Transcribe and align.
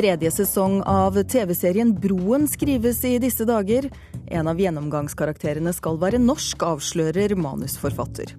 Tredje 0.00 0.30
sesong 0.32 0.78
av 0.88 1.18
TV-serien 1.28 1.90
Broen 1.92 2.46
skrives 2.48 3.02
i 3.04 3.18
disse 3.20 3.44
dager. 3.44 3.84
En 4.32 4.48
av 4.48 4.56
gjennomgangskarakterene 4.56 5.74
skal 5.76 5.98
være 6.00 6.16
norsk, 6.22 6.62
avslører 6.64 7.34
manusforfatter. 7.36 8.32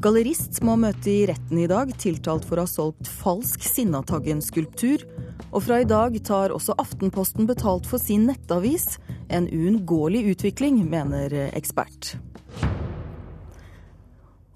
Gallerist 0.00 0.62
må 0.64 0.78
møte 0.80 1.12
i 1.12 1.26
retten 1.28 1.60
i 1.60 1.66
dag, 1.68 1.92
tiltalt 2.00 2.48
for 2.48 2.56
å 2.56 2.64
ha 2.64 2.72
solgt 2.72 3.10
falsk 3.18 3.68
Sinnataggen-skulptur. 3.68 5.04
Og 5.50 5.66
fra 5.66 5.82
i 5.84 5.90
dag 5.90 6.16
tar 6.24 6.56
også 6.56 6.78
Aftenposten 6.80 7.52
betalt 7.52 7.84
for 7.84 8.00
sin 8.00 8.24
nettavis. 8.30 8.94
En 9.28 9.44
uunngåelig 9.52 10.24
utvikling, 10.32 10.80
mener 10.88 11.36
ekspert. 11.52 12.14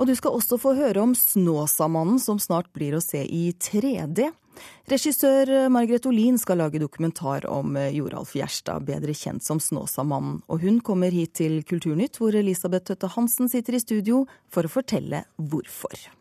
Og 0.01 0.09
du 0.09 0.17
skal 0.17 0.41
også 0.41 0.57
få 0.57 0.79
høre 0.81 1.05
om 1.05 1.13
Snåsamannen, 1.13 2.17
som 2.17 2.41
snart 2.41 2.73
blir 2.73 2.97
å 2.97 3.05
se 3.05 3.21
i 3.21 3.51
3D. 3.53 4.31
Regissør 4.91 5.69
Margret 5.73 6.07
Olin 6.09 6.39
skal 6.41 6.63
lage 6.63 6.83
dokumentar 6.83 7.47
om 7.51 7.77
Joralf 7.95 8.35
Gjerstad, 8.37 8.87
bedre 8.89 9.15
kjent 9.17 9.45
som 9.45 9.61
Snåsamannen. 9.63 10.43
Og 10.49 10.65
hun 10.65 10.83
kommer 10.85 11.15
hit 11.15 11.37
til 11.41 11.61
Kulturnytt, 11.69 12.21
hvor 12.21 12.37
Elisabeth 12.37 12.91
Tøtte 12.91 13.13
Hansen 13.15 13.53
sitter 13.53 13.79
i 13.79 13.83
studio 13.85 14.25
for 14.53 14.67
å 14.67 14.73
fortelle 14.73 15.27
hvorfor. 15.37 16.18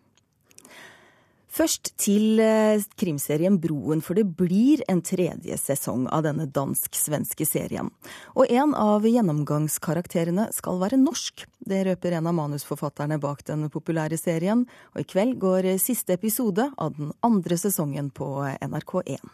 Først 1.57 1.89
til 1.97 2.37
eh, 2.43 2.83
krimserien 2.99 3.55
Broen, 3.57 4.03
for 4.05 4.17
det 4.17 4.27
blir 4.37 4.83
en 4.91 4.99
tredje 5.01 5.55
sesong 5.57 6.05
av 6.13 6.21
denne 6.27 6.45
dansk-svenske 6.53 7.47
serien. 7.49 7.89
Og 8.37 8.51
en 8.53 8.75
av 8.77 9.07
gjennomgangskarakterene 9.07 10.51
skal 10.53 10.77
være 10.83 10.99
norsk. 11.01 11.47
Det 11.57 11.81
røper 11.87 12.19
en 12.19 12.29
av 12.29 12.35
manusforfatterne 12.37 13.17
bak 13.23 13.41
den 13.47 13.71
populære 13.73 14.19
serien. 14.21 14.67
Og 14.93 15.01
i 15.01 15.07
kveld 15.09 15.39
går 15.41 15.71
siste 15.81 16.13
episode 16.13 16.69
av 16.77 16.93
den 16.99 17.09
andre 17.25 17.57
sesongen 17.57 18.11
på 18.13 18.29
NRK1. 18.61 19.25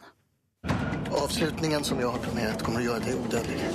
Avslutningen 1.20 1.84
som 1.84 2.00
jeg 2.00 2.08
har 2.08 2.24
planlagt, 2.24 2.64
kommer 2.64 2.80
å 2.80 2.86
gjøre 2.88 3.04
deg 3.10 3.20
udødelig. 3.20 3.74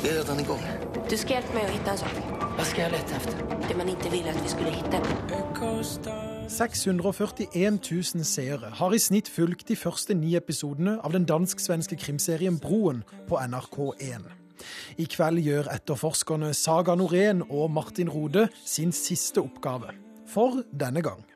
Det 0.00 0.14
er 0.14 0.22
redan 0.22 0.40
i 0.40 0.46
gang. 0.48 0.64
Du 1.04 1.18
skal 1.20 1.36
hjelpe 1.36 1.58
meg 1.58 1.68
å 1.68 1.74
finne 1.74 1.92
en 1.92 2.00
sak. 2.00 2.16
Hva 2.56 2.64
skal 2.70 2.86
jeg 2.86 2.94
lete 2.96 3.20
etter? 3.20 3.44
Det 3.66 3.76
man 3.76 3.92
ikke 3.92 4.14
ville 4.14 4.32
at 4.32 4.40
vi 4.40 4.54
skulle 4.54 4.72
finne. 4.78 6.25
641 6.48 7.78
000 8.14 8.24
seere 8.24 8.70
har 8.78 8.94
i 8.94 8.98
snitt 9.02 9.28
fulgt 9.28 9.66
de 9.68 9.76
første 9.76 10.14
ni 10.14 10.36
episodene 10.38 10.94
av 11.02 11.14
den 11.16 11.26
dansk-svenske 11.26 11.98
krimserien 11.98 12.58
Broen 12.62 13.02
på 13.26 13.40
NRK1. 13.42 14.28
I 15.02 15.06
kveld 15.10 15.42
gjør 15.42 15.72
etterforskerne 15.74 16.52
Saga 16.54 16.94
Norén 16.94 17.42
og 17.50 17.70
Martin 17.74 18.08
Rode 18.08 18.46
sin 18.64 18.94
siste 18.94 19.42
oppgave. 19.42 19.90
For 20.30 20.62
denne 20.70 21.02
gang. 21.02 21.26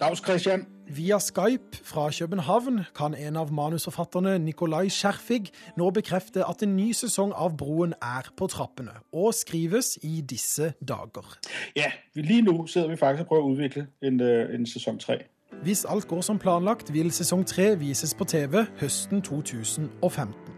Dags, 0.00 0.24
Christian. 0.24 0.64
Via 0.90 1.18
Skype 1.18 1.76
fra 1.82 2.10
København 2.18 2.80
kan 2.96 3.14
en 3.14 3.36
av 3.36 3.52
manusforfatterne, 3.52 4.38
Nikolai 4.38 4.88
Skjerfig, 4.88 5.50
nå 5.76 5.90
bekrefte 5.90 6.44
at 6.48 6.62
en 6.64 6.76
ny 6.76 6.92
sesong 6.96 7.34
av 7.36 7.56
Broen 7.60 7.92
er 8.02 8.30
på 8.36 8.46
trappene, 8.48 8.96
og 9.12 9.34
skrives 9.34 9.98
i 10.02 10.20
disse 10.20 10.72
dager. 10.88 11.36
Ja, 11.76 11.92
lige 12.14 12.42
nå 12.42 12.66
sidder 12.66 12.88
vi 12.88 12.96
faktisk 12.96 13.26
og 13.26 13.28
prøver 13.28 13.44
å 13.44 13.52
utvikle 13.52 13.86
en, 14.02 14.20
øh, 14.20 14.54
en 14.54 14.66
sesong 14.66 15.00
tre. 15.00 15.18
Hvis 15.62 15.84
alt 15.84 16.08
går 16.08 16.20
som 16.20 16.38
planlagt, 16.38 16.92
vil 16.92 17.12
sesong 17.12 17.46
tre 17.46 17.76
vises 17.78 18.14
på 18.14 18.24
TV 18.24 18.64
høsten 18.80 19.22
2015. 19.22 20.57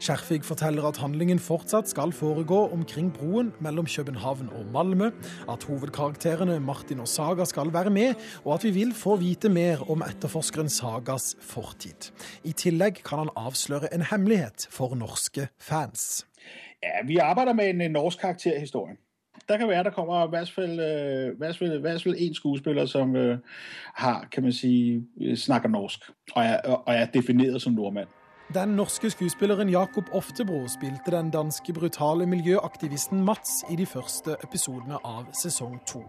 Skjerfig 0.00 0.44
forteller 0.44 0.84
at 0.88 0.98
handlingen 1.00 1.38
fortsatt 1.42 1.88
skal 1.88 2.12
foregå 2.12 2.58
omkring 2.74 3.12
broen 3.14 3.52
mellom 3.60 3.86
København 3.86 4.50
og 4.52 4.64
Malmö, 4.74 5.10
at 5.52 5.64
hovedkarakterene 5.64 6.60
Martin 6.60 7.00
og 7.00 7.08
Saga 7.08 7.44
skal 7.44 7.72
være 7.72 7.90
med, 7.90 8.14
og 8.44 8.54
at 8.54 8.64
vi 8.64 8.70
vil 8.70 8.94
få 8.94 9.16
vite 9.16 9.48
mer 9.48 9.90
om 9.90 10.02
etterforskeren 10.06 10.68
Sagas 10.68 11.36
fortid. 11.40 12.12
I 12.44 12.52
tillegg 12.52 13.02
kan 13.04 13.18
han 13.24 13.32
avsløre 13.36 13.94
en 13.94 14.04
hemmelighet 14.10 14.68
for 14.70 14.94
norske 14.94 15.48
fans. 15.60 16.26
Ja, 16.82 17.06
vi 17.06 17.16
arbeider 17.16 17.52
med 17.52 17.68
en, 17.70 17.90
norsk 17.90 18.20
karakter 18.20 18.56
i 18.56 18.60
historien. 18.60 18.96
Der 19.48 19.56
kan 19.56 19.68
være, 19.68 19.84
der 19.84 19.90
kommer 19.90 20.26
hvert 20.28 20.50
fald, 20.50 20.80
øh, 20.80 21.38
en 22.18 22.34
skuespiller, 22.34 22.86
som 22.86 23.16
øh, 23.16 23.38
har, 23.94 24.28
kan 24.32 24.42
man 24.42 24.52
sige, 24.52 25.06
øh, 25.20 25.36
snakker 25.36 25.68
norsk, 25.68 26.00
og 26.32 26.44
er, 26.44 26.60
og 26.60 26.94
er 26.94 27.06
defineret 27.06 27.62
som 27.62 27.72
nordmand. 27.72 28.08
Den 28.54 28.68
norske 28.68 29.10
skuespilleren 29.10 29.68
Jakob 29.68 30.04
Oftebro 30.14 30.68
spilte 30.68 31.10
den 31.10 31.30
danske 31.34 31.72
brutale 31.72 32.26
miljøaktivisten 32.30 33.24
Mats 33.24 33.64
i 33.70 33.76
de 33.76 33.86
første 33.90 34.36
episodene 34.44 35.00
av 35.02 35.24
sesong 35.34 35.80
to. 35.90 36.04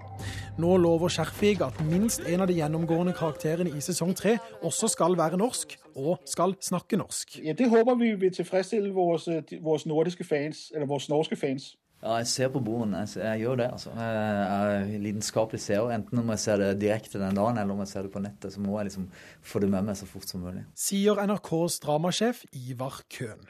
Nå 0.62 0.76
lover 0.78 1.10
Skjerfig 1.10 1.64
at 1.66 1.82
minst 1.90 2.22
en 2.30 2.46
av 2.46 2.52
de 2.52 2.60
gjennomgående 2.60 3.16
karakterene 3.18 3.74
i 3.74 3.82
sesong 3.82 4.14
tre 4.14 4.36
også 4.62 4.92
skal 4.94 5.18
være 5.18 5.40
norsk, 5.42 5.74
og 5.96 6.22
skal 6.30 6.54
snakke 6.62 7.02
norsk. 7.02 7.40
Ja, 7.42 7.58
det 7.58 7.72
håper 7.74 7.98
vi 7.98 8.14
vil 8.14 8.34
tilfredsstille 8.34 8.94
vores, 8.94 9.28
øh, 9.28 9.42
nordiske 9.86 10.24
fans, 10.24 10.72
eller 10.76 10.86
vores 10.88 11.10
norske 11.10 11.36
fans. 11.36 11.74
Ja, 11.98 12.20
jeg 12.22 12.28
ser 12.30 12.50
på 12.54 12.60
broen. 12.62 12.94
Jeg, 12.94 13.10
jeg 13.24 13.42
gjør 13.42 13.56
det, 13.58 13.68
altså. 13.74 13.92
Jeg 13.98 14.42
er 14.54 15.00
lidenskapelig 15.02 15.62
seer. 15.64 15.88
Enten 15.96 16.22
om 16.22 16.30
jeg 16.30 16.42
ser 16.44 16.62
det 16.62 16.70
direkte 16.84 17.18
den 17.18 17.38
dagen, 17.38 17.58
eller 17.58 17.74
om 17.74 17.82
jeg 17.82 17.90
ser 17.90 18.06
det 18.06 18.12
på 18.14 18.22
nettet, 18.22 18.54
så 18.54 18.62
må 18.62 18.76
jeg 18.78 18.92
liksom 18.92 19.08
få 19.42 19.62
det 19.64 19.70
med 19.74 19.88
meg 19.88 19.98
så 19.98 20.06
fort 20.06 20.30
som 20.30 20.46
mulig. 20.46 20.62
Sier 20.78 21.18
NRKs 21.26 21.80
dramasjef 21.82 22.44
Ivar 22.54 23.02
Køhn. 23.14 23.42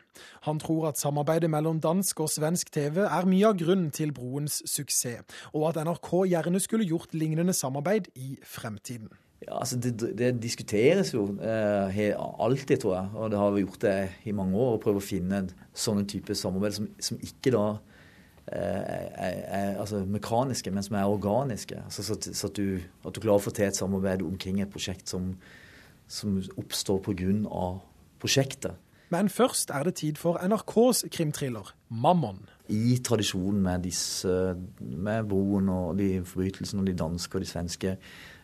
Han 0.47 0.61
tror 0.63 0.87
at 0.89 1.01
samarbeidet 1.01 1.49
mellom 1.51 1.81
dansk 1.83 2.23
og 2.23 2.31
svensk 2.31 2.71
TV 2.71 3.03
er 3.03 3.27
mye 3.27 3.51
av 3.51 3.59
grunnen 3.59 3.91
til 3.93 4.15
broens 4.15 4.61
suksess, 4.65 5.27
og 5.51 5.67
at 5.69 5.83
NRK 5.83 6.09
gjerne 6.31 6.63
skulle 6.63 6.87
gjort 6.87 7.13
lignende 7.13 7.53
samarbeid 7.53 8.07
i 8.15 8.37
fremtiden. 8.47 9.11
Ja, 9.43 9.59
altså 9.59 9.77
det, 9.77 9.93
det 10.17 10.31
diskuteres 10.41 11.11
jo 11.13 11.27
eh, 11.43 12.15
alltid, 12.15 12.79
tror 12.81 12.95
jeg, 12.95 13.11
og 13.13 13.29
det 13.31 13.43
har 13.43 13.51
vi 13.53 13.61
gjort 13.61 13.83
det 13.83 13.97
i 14.25 14.33
mange 14.33 14.57
år, 14.57 14.77
å 14.77 14.81
prøve 14.81 15.03
å 15.03 15.05
finne 15.05 15.43
sånne 15.77 16.07
typer 16.09 16.37
samarbeid 16.39 16.79
som, 16.79 16.89
som 16.97 17.21
ikke 17.21 17.53
da 17.53 17.67
er, 18.47 19.41
er 19.47 19.79
altså, 19.79 20.05
mekaniske, 20.05 20.71
men 20.71 20.83
som 20.83 20.95
er 20.95 21.05
organiske. 21.05 21.81
Altså, 21.83 22.03
så 22.03 22.17
så 22.33 22.47
at, 22.47 22.57
du, 22.57 22.79
at 23.05 23.15
du 23.15 23.21
klarer 23.21 23.41
å 23.41 23.43
få 23.43 23.51
til 23.51 23.67
et 23.67 23.77
samarbeid 23.77 24.23
omkring 24.25 24.61
et 24.61 24.71
prosjekt 24.71 25.09
som, 25.09 25.33
som 26.07 26.41
oppstår 26.57 27.01
pga. 27.03 27.79
prosjektet. 28.19 28.75
Men 29.09 29.29
først 29.29 29.71
er 29.71 29.83
det 29.83 29.95
tid 29.95 30.17
for 30.19 30.39
NRKs 30.43 31.05
krimthriller 31.11 31.75
Mammon. 31.89 32.41
I 32.67 32.97
tradisjonen 33.03 33.61
med 33.63 33.85
disse, 33.87 34.55
med 34.79 35.29
broen 35.29 35.69
og 35.69 35.97
de 35.99 36.25
forbrytelsene 36.25 36.83
og 36.83 36.87
de 36.87 36.97
danske 36.99 37.35
og 37.35 37.45
de 37.45 37.47
svenske 37.47 37.95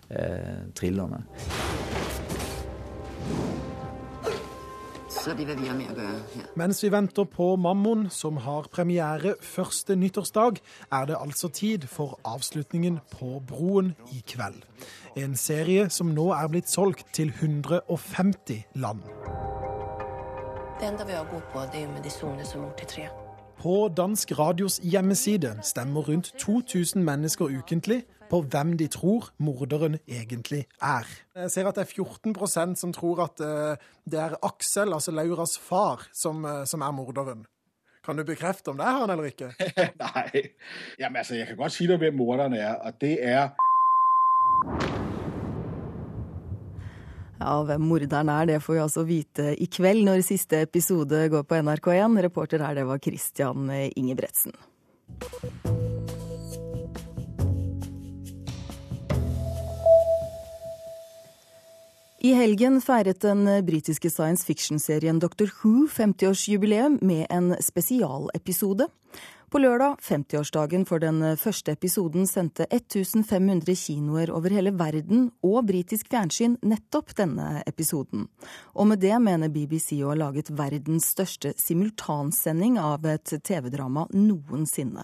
eh, 0.09 0.63
thrillerne. 0.75 1.25
Så 5.23 5.33
de 5.33 5.45
vil 5.45 5.55
vi 5.61 5.69
ha 5.69 5.73
med 5.75 5.87
å 5.87 5.93
gjøre 5.95 6.05
her. 6.35 6.47
Mens 6.59 6.81
vi 6.83 6.89
venter 6.91 7.23
på 7.31 7.53
Mammon, 7.55 8.09
som 8.11 8.41
har 8.43 8.65
premiere 8.75 9.37
første 9.39 9.95
nyttårsdag, 9.95 10.59
er 10.91 11.05
det 11.07 11.15
altså 11.15 11.47
tid 11.47 11.85
for 11.87 12.17
avslutningen 12.27 12.97
på 13.11 13.39
Broen 13.47 13.93
i 14.11 14.19
kveld. 14.27 14.65
En 15.15 15.37
serie 15.39 15.87
som 15.89 16.11
nå 16.11 16.27
er 16.35 16.49
blitt 16.51 16.67
solgt 16.67 17.07
til 17.15 17.31
150 17.31 18.65
land. 18.75 19.07
Det 20.81 20.89
enda 20.91 21.07
vi 21.07 21.15
har 21.15 21.29
god 21.31 21.47
på, 21.53 21.63
det 21.71 21.79
er 21.79 21.85
jo 21.87 21.93
medisoner 21.95 22.43
som 22.43 22.65
mor 22.65 22.75
til 22.81 22.91
tre. 22.91 23.07
På 23.63 23.87
dansk 23.87 24.35
radios 24.39 24.81
hjemmeside 24.83 25.55
stemmer 25.63 26.09
rundt 26.09 26.33
2000 26.37 26.99
mennesker 27.03 27.45
ukentlig 27.45 28.01
på 28.33 28.39
hvem 28.49 28.73
de 28.79 28.87
tror 28.89 29.27
morderen 29.45 29.99
egentlig 30.09 30.63
er. 30.81 31.09
Jeg 31.37 31.51
ser 31.53 31.67
at 31.69 31.77
det 31.77 31.83
er 31.85 31.91
14% 31.93 32.79
som 32.81 32.93
tror 32.95 33.27
at 33.27 33.43
eh, 33.45 33.83
det 34.09 34.21
er 34.23 34.37
Aksel, 34.41 34.93
altså 34.95 35.13
Lauras 35.13 35.53
far, 35.61 36.07
som, 36.17 36.41
eh, 36.49 36.63
som 36.69 36.81
er 36.81 36.95
morderen. 36.97 37.43
Kan 38.03 38.17
du 38.17 38.25
bekrefte 38.25 38.73
om 38.73 38.79
det 38.81 38.87
er 38.89 38.97
han 39.03 39.13
eller 39.13 39.29
ikke? 39.29 39.51
Nei. 40.01 40.47
jamen 40.99 41.21
altså, 41.21 41.37
jeg 41.37 41.51
kan 41.51 41.59
godt 41.61 41.75
si 41.75 41.85
deg 41.87 42.01
hvem 42.01 42.17
morderen 42.17 42.57
er, 42.57 42.73
og 42.81 42.97
det 43.03 43.19
er 43.21 43.53
Ja, 47.43 47.53
hvem 47.67 47.85
morderen 47.85 48.31
er, 48.31 48.49
det 48.49 48.61
får 48.63 48.77
vi 48.77 48.81
altså 48.87 49.05
vite 49.05 49.49
i 49.61 49.67
kveld 49.67 50.07
når 50.07 50.23
siste 50.25 50.63
episode 50.63 51.27
går 51.29 51.45
på 51.45 51.59
NRK1. 51.59 52.17
Reporter 52.29 52.65
her, 52.65 52.81
det 52.81 52.87
var 52.87 53.03
Christian 53.03 53.69
Ingebretsen. 53.93 54.55
I 62.23 62.29
helgen 62.31 62.77
feiret 62.79 63.19
den 63.19 63.43
britiske 63.67 64.07
science 64.07 64.45
fiction-serien 64.47 65.17
Dr. 65.19 65.49
Who 65.59 65.89
50-årsjubileum 65.91 67.01
med 67.03 67.25
en 67.29 67.49
spesialepisode. 67.59 68.85
På 69.51 69.59
lørdag, 69.59 69.97
50-årsdagen 69.99 70.85
for 70.87 71.03
den 71.03 71.19
første 71.37 71.75
episoden, 71.75 72.23
sendte 72.23 72.63
1500 72.69 73.75
kinoer 73.75 74.31
over 74.31 74.55
hele 74.55 74.71
verden 74.79 75.25
og 75.43 75.67
britisk 75.67 76.07
fjernsyn 76.13 76.55
nettopp 76.63 77.11
denne 77.19 77.57
episoden. 77.67 78.29
Og 78.71 78.87
med 78.93 79.03
det 79.03 79.19
mener 79.19 79.51
BBC 79.51 79.99
å 79.99 80.13
ha 80.13 80.21
laget 80.23 80.53
verdens 80.55 81.11
største 81.11 81.51
simultansending 81.59 82.79
av 82.79 83.03
et 83.03 83.35
TV-drama 83.43 84.07
noensinne. 84.15 85.03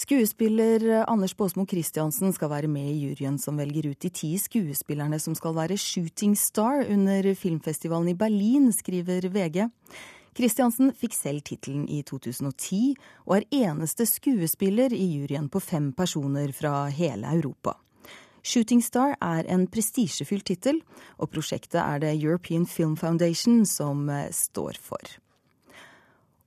Skuespiller 0.00 1.04
Anders 1.10 1.34
Baasmo 1.36 1.66
Christiansen 1.68 2.32
skal 2.32 2.48
være 2.48 2.68
med 2.72 2.86
i 2.88 3.02
juryen 3.02 3.34
som 3.36 3.58
velger 3.60 3.90
ut 3.90 4.00
de 4.00 4.08
ti 4.08 4.30
skuespillerne 4.40 5.18
som 5.20 5.34
skal 5.36 5.52
være 5.58 5.76
shooting 5.76 6.32
star 6.40 6.86
under 6.88 7.28
filmfestivalen 7.36 8.08
i 8.14 8.16
Berlin, 8.16 8.70
skriver 8.72 9.28
VG. 9.28 9.66
Christiansen 10.32 10.94
fikk 10.96 11.18
selv 11.18 11.44
tittelen 11.44 11.84
i 11.84 12.00
2010, 12.08 12.94
og 13.28 13.36
er 13.36 13.48
eneste 13.60 14.08
skuespiller 14.08 14.94
i 14.96 15.04
juryen 15.18 15.52
på 15.52 15.60
fem 15.60 15.92
personer 15.92 16.54
fra 16.56 16.86
hele 16.88 17.28
Europa. 17.36 17.76
Shooting 18.40 18.80
Star 18.80 19.18
er 19.20 19.44
en 19.52 19.66
prestisjefylt 19.68 20.48
tittel, 20.48 20.80
og 21.20 21.28
prosjektet 21.34 21.82
er 21.82 22.00
det 22.00 22.16
European 22.22 22.64
Film 22.64 22.96
Foundation 22.96 23.66
som 23.68 24.08
eh, 24.08 24.30
står 24.32 24.80
for 24.80 25.20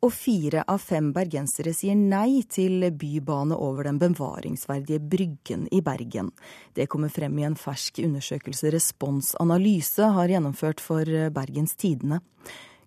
og 0.03 0.11
fire 0.11 0.65
av 0.67 0.81
fem 0.83 1.13
bergensere 1.15 1.71
sier 1.75 1.95
nei 1.95 2.43
til 2.51 2.83
bybane 2.91 3.55
over 3.55 3.87
den 3.87 4.01
bevaringsverdige 4.01 4.99
Bryggen 4.99 5.69
i 5.71 5.79
Bergen. 5.81 6.33
Det 6.75 6.89
kommer 6.91 7.09
frem 7.09 7.39
i 7.39 7.47
en 7.47 7.55
fersk 7.55 8.01
undersøkelse 8.03 8.73
Respons 8.75 9.33
har 9.39 10.27
gjennomført 10.27 10.83
for 10.83 11.05
Bergens 11.31 11.75
Tidende. 11.75 12.19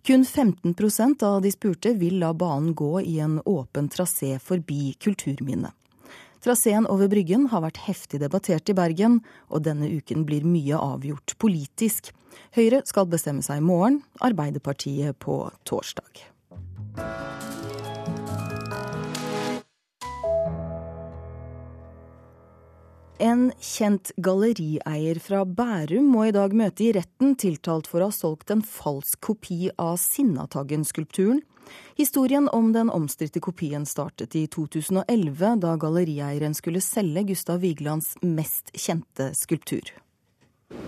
Kun 0.06 0.24
15% 0.24 1.22
av 1.22 1.40
de 1.42 1.50
spurte 1.50 1.94
vil 1.98 2.20
la 2.20 2.32
banen 2.32 2.74
gå 2.74 3.00
i 3.00 3.18
en 3.18 3.40
åpen 3.44 3.88
trasé 3.88 4.38
forbi 4.38 4.94
kulturminnet. 5.00 5.72
Traseen 6.44 6.86
over 6.86 7.08
Bryggen 7.08 7.48
har 7.50 7.64
vært 7.64 7.80
heftig 7.88 8.20
debattert 8.22 8.70
i 8.70 8.76
Bergen, 8.76 9.18
og 9.50 9.64
denne 9.66 9.88
uken 9.90 10.22
blir 10.28 10.46
mye 10.46 10.78
avgjort 10.78 11.34
politisk. 11.42 12.12
Høyre 12.54 12.84
skal 12.86 13.10
bestemme 13.10 13.42
seg 13.42 13.58
i 13.58 13.66
morgen, 13.66 14.02
Arbeiderpartiet 14.22 15.18
på 15.18 15.40
torsdag. 15.66 16.35
En 23.18 23.48
kjent 23.64 24.10
gallerieier 24.20 25.16
fra 25.24 25.38
Bærum 25.48 26.10
må 26.12 26.26
i 26.28 26.34
dag 26.36 26.52
møte 26.52 26.84
i 26.84 26.90
retten 26.92 27.32
tiltalt 27.40 27.88
for 27.88 28.04
å 28.04 28.10
ha 28.10 28.12
solgt 28.12 28.52
en 28.52 28.60
falsk 28.60 29.22
kopi 29.24 29.70
av 29.80 29.96
Sinnataggen-skulpturen. 30.02 31.40
Historien 31.96 32.50
om 32.52 32.74
den 32.76 32.92
omstridte 32.92 33.40
kopien 33.40 33.88
startet 33.88 34.36
i 34.36 34.44
2011, 34.52 35.56
da 35.64 35.72
gallerieieren 35.80 36.54
skulle 36.54 36.84
selge 36.84 37.24
Gustav 37.32 37.64
Vigelands 37.64 38.12
mest 38.20 38.68
kjente 38.76 39.32
skulptur. 39.34 39.96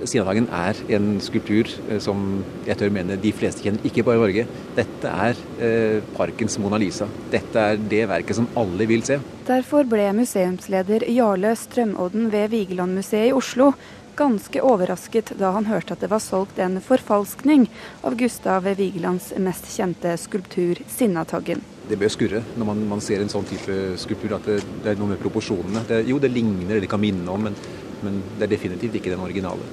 Sinnataggen 0.06 0.46
er 0.54 0.78
en 0.94 1.06
skulptur 1.22 1.68
eh, 1.88 1.98
som 2.02 2.22
jeg 2.66 2.78
tør 2.78 2.92
mene 2.94 3.18
de 3.20 3.32
fleste 3.34 3.64
kjenner, 3.64 3.84
ikke 3.86 4.04
bare 4.06 4.18
i 4.18 4.22
Norge. 4.22 4.44
Dette 4.76 5.12
er 5.26 5.38
eh, 5.62 6.08
parkens 6.16 6.58
Mona 6.62 6.80
Lisa. 6.80 7.08
Dette 7.32 7.62
er 7.72 7.80
det 7.90 8.04
verket 8.10 8.38
som 8.38 8.48
alle 8.58 8.88
vil 8.90 9.04
se. 9.06 9.18
Derfor 9.48 9.88
ble 9.88 10.10
museumsleder 10.18 11.06
Jarle 11.12 11.54
Strømodden 11.58 12.28
ved 12.34 12.50
Vigelandmuseet 12.54 13.30
i 13.30 13.34
Oslo 13.36 13.72
ganske 14.18 14.62
overrasket 14.66 15.30
da 15.38 15.52
han 15.54 15.68
hørte 15.68 15.94
at 15.94 16.02
det 16.02 16.10
var 16.10 16.22
solgt 16.22 16.58
en 16.58 16.80
forfalskning 16.82 17.68
av 18.02 18.16
Gustav 18.18 18.66
Vigelands 18.66 19.30
mest 19.38 19.68
kjente 19.70 20.16
skulptur, 20.18 20.80
Sinnataggen. 20.90 21.62
Det 21.88 21.96
bør 22.00 22.10
skurre 22.12 22.40
når 22.58 22.66
man, 22.72 22.80
man, 22.96 23.02
ser 23.04 23.22
en 23.22 23.30
sånn 23.30 23.46
type 23.46 23.76
skulptur, 24.02 24.34
at 24.36 24.48
det, 24.50 24.58
det 24.82 24.92
er 24.92 24.98
noe 24.98 25.14
med 25.14 25.22
proporsjonene. 25.22 25.86
Det, 25.86 26.02
jo, 26.10 26.18
det 26.18 26.32
ligner, 26.34 26.72
eller 26.72 26.82
det 26.82 26.90
kan 26.90 27.02
minne 27.02 27.30
om, 27.30 27.46
men 27.46 27.86
men 28.04 28.22
det 28.38 28.48
er 28.48 28.54
definitivt 28.56 28.98
ikke 28.98 29.12
den 29.14 29.24
originale. 29.24 29.66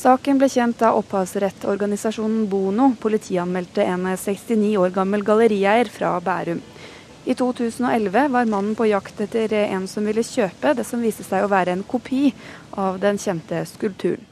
Saken 0.00 0.38
ble 0.40 0.48
kjent 0.48 0.78
da 0.80 0.94
opphavsrettorganisasjonen 0.96 2.46
Bono 2.48 2.92
politianmeldte 3.02 3.84
en 3.84 4.06
69 4.14 4.76
år 4.80 4.94
gammel 4.94 5.24
gallerieier 5.26 5.90
fra 5.92 6.14
Bærum. 6.24 6.62
I 7.28 7.34
2011 7.36 8.28
var 8.32 8.48
mannen 8.48 8.72
på 8.74 8.88
jakt 8.88 9.20
etter 9.20 9.52
en 9.60 9.84
som 9.90 10.06
ville 10.08 10.24
kjøpe 10.24 10.72
det 10.78 10.86
som 10.88 11.02
viste 11.04 11.26
seg 11.26 11.44
å 11.44 11.52
være 11.52 11.74
en 11.76 11.84
kopi 11.84 12.30
av 12.80 12.96
den 13.02 13.20
kjente 13.20 13.60
skulpturen. 13.68 14.24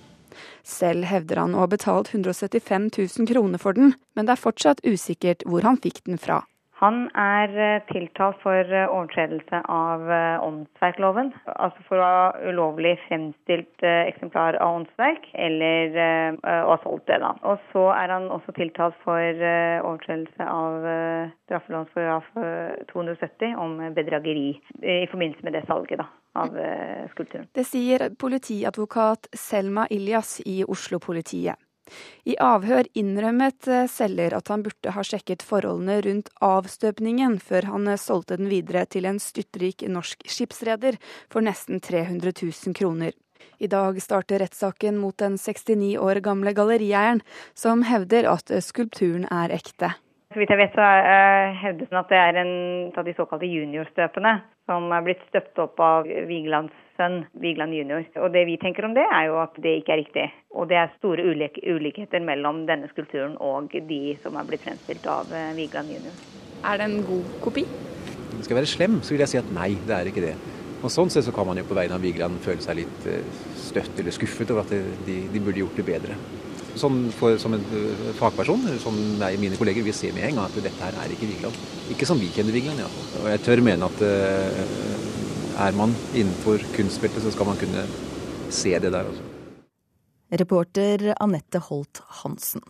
Selv 0.65 1.05
hevder 1.09 1.43
han 1.43 1.55
å 1.56 1.62
ha 1.65 1.69
betalt 1.69 2.11
175 2.15 2.89
000 2.97 3.29
kroner 3.29 3.61
for 3.61 3.77
den, 3.77 3.95
men 4.17 4.29
det 4.29 4.35
er 4.35 4.41
fortsatt 4.41 4.83
usikkert 4.85 5.45
hvor 5.49 5.65
han 5.65 5.81
fikk 5.81 6.03
den 6.09 6.21
fra. 6.21 6.43
Han 6.79 7.09
er 7.19 7.55
eh, 7.59 7.81
tiltalt 7.91 8.39
for 8.45 8.71
eh, 8.71 8.87
overtredelse 8.87 9.61
av 9.73 10.05
eh, 10.15 10.45
åndsverkloven. 10.47 11.33
Altså 11.59 11.83
for 11.89 11.99
å 11.99 12.07
ha 12.07 12.29
ulovlig 12.47 12.95
fremstilt 13.09 13.83
eksemplar 13.83 14.61
av 14.63 14.79
åndsverk, 14.81 15.27
eller 15.35 15.97
å 16.43 16.71
ha 16.71 16.79
solgt 16.83 17.09
det, 17.11 17.19
da. 17.23 17.33
Og 17.49 17.63
så 17.73 17.85
er 17.95 18.13
han 18.15 18.29
også 18.33 18.55
tiltalt 18.57 18.97
for 19.05 19.43
overtredelse 19.43 20.47
av 20.47 20.87
straffelovens 21.47 21.93
paragraf 21.95 22.29
270 22.93 23.55
om 23.59 23.79
bedrageri 23.97 24.51
i 24.83 25.07
forbindelse 25.11 25.47
med 25.47 25.59
det 25.59 25.65
salget, 25.71 26.03
da 26.03 26.09
av 26.39 26.55
skulpturen. 27.15 27.49
Det 27.57 27.65
sier 27.67 28.11
politiadvokat 28.21 29.31
Selma 29.35 29.89
Ilyas 29.91 30.37
i 30.47 30.61
Oslo-politiet. 30.69 31.59
I 32.29 32.37
avhør 32.43 32.88
innrømmet 32.99 33.69
eh, 33.69 33.87
selger 33.90 34.37
at 34.37 34.50
han 34.52 34.64
burde 34.67 34.94
ha 34.94 35.05
sjekket 35.06 35.44
forholdene 35.46 36.00
rundt 36.06 36.32
avstøpningen 36.44 37.38
før 37.44 37.70
han 37.73 37.88
eh, 37.88 38.00
solgte 38.00 38.38
den 38.40 38.50
videre 38.52 38.85
til 38.87 39.08
en 39.08 39.20
styrtrik 39.23 39.87
norsk 39.88 40.26
skipsreder 40.29 40.99
for 41.32 41.44
nesten 41.44 41.82
300 41.85 42.35
000 42.43 42.76
kroner. 42.79 43.17
I 43.58 43.70
dag 43.70 43.99
starter 44.02 44.43
rettssaken 44.43 44.99
mot 44.99 45.17
den 45.19 45.38
69 45.38 45.96
år 45.99 46.20
gamle 46.23 46.52
gallerieieren, 46.55 47.23
som 47.55 47.87
hevder 47.87 48.29
at 48.31 48.50
eh, 48.50 48.64
skulpturen 48.64 49.26
er 49.31 49.55
ekte. 49.55 49.94
Så 50.29 50.43
vidt 50.43 50.50
jeg 50.52 50.61
vet, 50.61 50.75
så 50.76 50.85
hevdes 51.56 51.88
det 51.88 51.96
at 51.96 52.11
det 52.12 52.19
er 52.20 52.37
en 52.43 52.50
av 53.00 53.06
de 53.06 53.14
såkalte 53.17 53.49
juniorstøpene 53.49 54.35
som 54.69 54.90
er 54.93 55.06
blitt 55.06 55.23
støpt 55.31 55.56
opp 55.62 55.81
av 55.81 56.05
Vigelands 56.29 56.76
sønn 56.99 57.23
Vigeland 57.41 57.77
jr. 57.77 58.05
Og 58.23 58.33
det 58.35 58.45
vi 58.49 58.59
tenker 58.61 58.89
om 58.89 58.97
det, 58.97 59.06
er 59.06 59.29
jo 59.31 59.39
at 59.43 59.56
det 59.62 59.79
ikke 59.81 59.95
er 59.95 60.03
riktig. 60.03 60.27
Og 60.59 60.69
det 60.71 60.81
er 60.81 60.95
store 60.99 61.25
ulik 61.31 61.61
ulikheter 61.62 62.23
mellom 62.25 62.65
denne 62.69 62.91
skulpturen 62.93 63.37
og 63.41 63.73
de 63.73 64.03
som 64.25 64.37
er 64.39 64.49
blitt 64.49 64.65
fremstilt 64.67 65.06
av 65.11 65.31
eh, 65.33 65.55
Vigeland 65.59 65.95
jr. 65.95 66.15
Er 66.67 66.81
det 66.81 66.89
en 66.89 67.05
god 67.06 67.35
kopi? 67.45 67.65
Skal 68.39 68.55
jeg 68.55 68.61
være 68.61 68.71
slem, 68.71 68.99
så 69.03 69.15
vil 69.15 69.25
jeg 69.25 69.33
si 69.33 69.41
at 69.41 69.53
nei, 69.55 69.73
det 69.87 69.95
er 69.95 70.11
ikke 70.11 70.25
det. 70.25 70.35
Og 70.79 70.91
Sånn 70.95 71.11
sett 71.11 71.27
så 71.27 71.35
kan 71.35 71.47
man 71.49 71.59
jo 71.59 71.67
på 71.67 71.75
vegne 71.75 71.97
av 71.97 72.05
Vigeland 72.05 72.39
føle 72.45 72.62
seg 72.62 72.83
litt 72.83 73.09
eh, 73.11 73.23
støtt 73.59 73.99
eller 73.99 74.15
skuffet 74.15 74.53
over 74.55 74.67
at 74.67 74.75
de, 75.06 75.23
de 75.33 75.43
burde 75.43 75.62
gjort 75.62 75.79
det 75.79 75.87
bedre. 75.89 76.19
Sånn 76.79 77.09
for, 77.15 77.35
som 77.43 77.56
en 77.56 77.65
eh, 77.75 78.05
fagperson, 78.19 78.62
som 78.83 78.99
jeg, 78.99 79.41
mine 79.43 79.59
kolleger, 79.59 79.87
vil 79.87 79.97
se 79.97 80.12
med 80.15 80.29
en 80.29 80.39
gang 80.39 80.47
at 80.47 80.59
dette 80.62 80.83
her 80.85 80.99
er 81.03 81.15
ikke 81.15 81.31
Vigeland. 81.33 81.62
Ikke 81.95 82.06
som 82.06 82.21
vi 82.23 82.31
kjenner 82.35 82.55
Vigeland, 82.55 82.83
iallfall. 82.85 83.25
Og 83.25 83.31
jeg 83.33 83.45
tør 83.47 83.65
mene 83.67 83.89
at 83.89 84.05
uh, 84.05 85.08
er 85.59 85.75
man 85.77 85.95
innenfor 86.15 86.62
kunstfeltet, 86.77 87.25
så 87.25 87.33
skal 87.35 87.50
man 87.50 87.59
kunne 87.61 87.85
se 88.55 88.75
det 88.79 88.93
der 88.95 89.09
også. 89.11 89.25
Reporter 90.38 91.15
Anette 91.21 91.61
Holt 91.69 92.03
Hansen. 92.23 92.62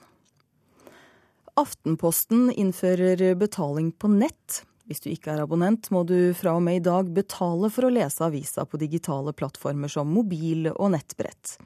Aftenposten 1.59 2.53
innfører 2.55 3.35
betaling 3.35 3.91
på 3.93 4.11
nett. 4.13 4.63
Hvis 4.89 5.03
du 5.05 5.11
ikke 5.11 5.35
er 5.35 5.43
abonnent, 5.43 5.91
må 5.93 6.05
du 6.07 6.33
fra 6.39 6.55
og 6.57 6.63
med 6.65 6.79
i 6.79 6.85
dag 6.87 7.11
betale 7.13 7.69
for 7.75 7.89
å 7.89 7.91
lese 7.93 8.23
avisa 8.25 8.65
på 8.65 8.79
digitale 8.81 9.35
plattformer 9.37 9.91
som 9.93 10.09
mobil 10.09 10.71
og 10.71 10.95
nettbrett. 10.95 11.59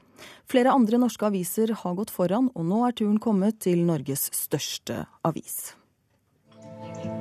Flere 0.49 0.73
andre 0.73 0.99
norske 0.99 1.29
aviser 1.29 1.71
har 1.83 1.95
gått 1.95 2.11
foran, 2.11 2.49
og 2.51 2.67
nå 2.67 2.81
er 2.87 2.97
turen 2.97 3.21
kommet 3.23 3.61
til 3.63 3.85
Norges 3.87 4.27
største 4.35 5.05
avis. 5.23 5.75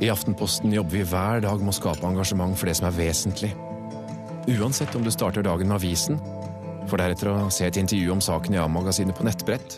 I 0.02 0.10
Aftenposten 0.10 0.72
jobber 0.74 0.96
vi 0.96 1.04
hver 1.06 1.44
dag 1.44 1.62
med 1.62 1.70
å 1.70 1.76
skape 1.76 2.08
engasjement 2.08 2.56
for 2.58 2.70
det 2.70 2.78
som 2.80 2.88
er 2.88 2.96
vesentlig. 2.96 3.52
Uansett 4.46 4.94
om 4.94 5.04
du 5.04 5.10
starter 5.10 5.42
dagen 5.42 5.68
med 5.68 5.76
avisen, 5.76 6.18
for 6.90 6.98
deretter 6.98 7.30
å 7.30 7.50
se 7.54 7.68
et 7.68 7.76
intervju 7.78 8.10
om 8.10 8.20
saken 8.20 8.56
i 8.56 8.58
A-magasinet 8.58 9.14
på 9.14 9.26
nettbrett. 9.26 9.76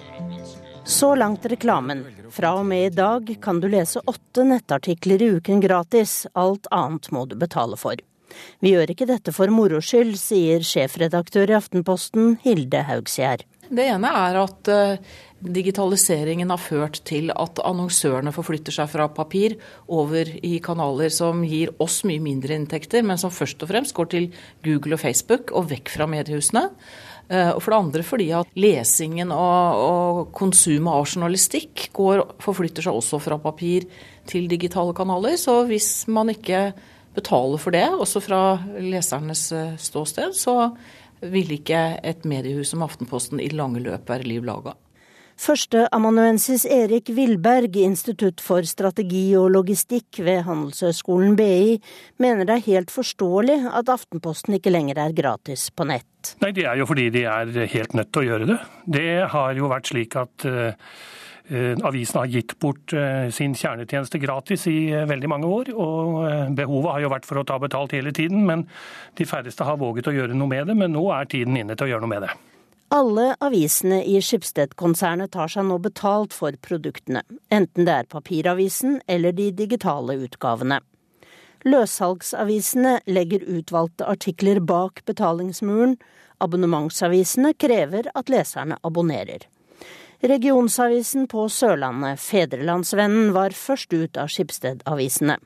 Så 0.85 1.15
langt 1.17 1.45
reklamen. 1.49 2.05
Fra 2.33 2.55
og 2.57 2.65
med 2.69 2.87
i 2.87 2.95
dag 2.95 3.29
kan 3.45 3.61
du 3.61 3.69
lese 3.69 4.01
åtte 4.09 4.45
nettartikler 4.49 5.23
i 5.23 5.29
uken 5.37 5.61
gratis. 5.61 6.27
Alt 6.33 6.69
annet 6.73 7.11
må 7.13 7.27
du 7.29 7.37
betale 7.37 7.77
for. 7.81 8.01
Vi 8.65 8.73
gjør 8.73 8.93
ikke 8.95 9.09
dette 9.09 9.33
for 9.37 9.53
moro 9.53 9.81
skyld, 9.85 10.17
sier 10.19 10.65
sjefredaktør 10.65 11.53
i 11.53 11.59
Aftenposten 11.61 12.39
Hilde 12.45 12.83
Haugsgjerd. 12.89 13.45
Det 13.69 13.85
ene 13.89 14.11
er 14.13 14.41
at 14.43 14.69
eh, 14.73 15.15
digitaliseringen 15.45 16.49
har 16.53 16.61
ført 16.63 17.01
til 17.09 17.29
at 17.35 17.61
annonsørene 17.67 18.33
forflytter 18.33 18.75
seg 18.75 18.89
fra 18.93 19.09
papir 19.13 19.57
over 19.93 20.29
i 20.41 20.57
kanaler 20.65 21.13
som 21.13 21.43
gir 21.45 21.75
oss 21.83 22.01
mye 22.09 22.23
mindre 22.23 22.57
inntekter, 22.57 23.05
men 23.05 23.21
som 23.21 23.33
først 23.35 23.63
og 23.65 23.71
fremst 23.71 23.97
går 23.97 24.09
til 24.15 24.31
Google 24.65 24.97
og 24.97 25.03
Facebook 25.05 25.53
og 25.53 25.69
vekk 25.73 25.93
fra 25.93 26.09
mediehusene. 26.09 26.65
Eh, 27.29 27.51
og 27.53 27.61
for 27.65 27.73
det 27.73 27.81
andre 27.81 28.05
fordi 28.05 28.31
at 28.37 28.51
lesingen 28.57 29.33
og, 29.33 29.85
og 29.85 30.33
konsumet 30.37 30.93
av 30.93 31.07
journalistikk 31.09 31.89
går, 31.97 32.25
forflytter 32.45 32.85
seg 32.85 32.97
også 32.97 33.21
fra 33.25 33.41
papir 33.41 33.89
til 34.29 34.49
digitale 34.51 34.97
kanaler. 34.97 35.37
Så 35.41 35.63
hvis 35.69 36.07
man 36.13 36.33
ikke 36.33 36.71
betaler 37.15 37.61
for 37.63 37.77
det, 37.77 37.87
også 37.93 38.23
fra 38.25 38.43
lesernes 38.81 39.51
eh, 39.55 39.77
ståsted, 39.81 40.37
så 40.37 40.73
vil 41.25 41.53
ikke 41.57 42.01
et 42.05 42.25
mediehus 42.29 42.75
som 42.75 42.85
Aftenposten 42.85 43.41
i 43.41 43.53
lange 43.53 43.81
løp 43.85 44.09
være 44.11 44.29
liv 44.29 44.45
laga. 44.45 44.75
Førsteamanuensis 45.41 46.63
Erik 46.71 47.11
Vilberg, 47.15 47.75
Institutt 47.83 48.43
for 48.43 48.67
strategi 48.69 49.33
og 49.39 49.51
logistikk 49.55 50.21
ved 50.23 50.45
Handelshøyskolen 50.47 51.35
BI, 51.39 51.81
mener 52.23 52.47
det 52.47 52.59
er 52.59 52.69
helt 52.69 52.95
forståelig 52.95 53.59
at 53.75 53.91
Aftenposten 53.91 54.55
ikke 54.59 54.73
lenger 54.73 55.03
er 55.03 55.17
gratis 55.17 55.67
på 55.75 55.89
nett. 55.91 56.37
Nei, 56.41 56.53
Det 56.55 56.69
er 56.71 56.79
jo 56.79 56.87
fordi 56.87 57.11
de 57.11 57.27
er 57.27 57.51
helt 57.75 57.99
nødt 57.99 58.13
til 58.15 58.23
å 58.23 58.29
gjøre 58.31 58.49
det. 58.53 58.61
Det 58.87 59.11
har 59.35 59.59
jo 59.59 59.69
vært 59.75 59.91
slik 59.91 60.17
at 60.23 60.47
uh, 60.47 60.73
Avisen 61.85 62.23
har 62.23 62.31
gitt 62.31 62.55
bort 62.63 62.95
uh, 62.97 63.27
sin 63.35 63.59
kjernetjeneste 63.59 64.23
gratis 64.23 64.69
i 64.71 64.79
veldig 64.95 65.29
mange 65.35 65.51
år. 65.51 65.75
og 65.75 66.55
Behovet 66.57 66.95
har 66.95 67.05
jo 67.05 67.13
vært 67.13 67.29
for 67.29 67.43
å 67.43 67.45
ta 67.45 67.59
betalt 67.59 67.93
hele 67.99 68.15
tiden, 68.15 68.47
men 68.47 68.69
de 69.19 69.27
færreste 69.29 69.67
har 69.67 69.83
våget 69.83 70.09
å 70.09 70.15
gjøre 70.15 70.39
noe 70.39 70.49
med 70.49 70.71
det. 70.71 70.79
Men 70.79 70.95
nå 70.95 71.09
er 71.13 71.27
tiden 71.27 71.59
inne 71.59 71.75
til 71.75 71.91
å 71.91 71.97
gjøre 71.97 72.07
noe 72.07 72.15
med 72.17 72.29
det. 72.29 72.35
Alle 72.93 73.35
avisene 73.41 74.03
i 74.05 74.19
Schibsted-konsernet 74.23 75.33
tar 75.33 75.49
seg 75.49 75.65
nå 75.69 75.79
betalt 75.83 76.35
for 76.37 76.57
produktene, 76.63 77.23
enten 77.49 77.89
det 77.89 77.95
er 77.95 78.11
papiravisen 78.11 78.99
eller 79.09 79.33
de 79.33 79.49
digitale 79.57 80.19
utgavene. 80.27 80.81
Løssalgsavisene 81.65 82.99
legger 83.09 83.47
utvalgte 83.49 84.05
artikler 84.05 84.61
bak 84.61 85.01
betalingsmuren, 85.09 85.97
abonnementsavisene 86.45 87.55
krever 87.57 88.11
at 88.15 88.29
leserne 88.29 88.77
abonnerer. 88.85 89.49
Regionsavisen 90.25 91.27
på 91.29 91.49
Sørlandet, 91.49 92.21
Fedrelandsvennen, 92.21 93.33
var 93.37 93.57
først 93.57 93.93
ut 93.93 94.21
av 94.21 94.29
Skipsted-avisene. 94.33 95.39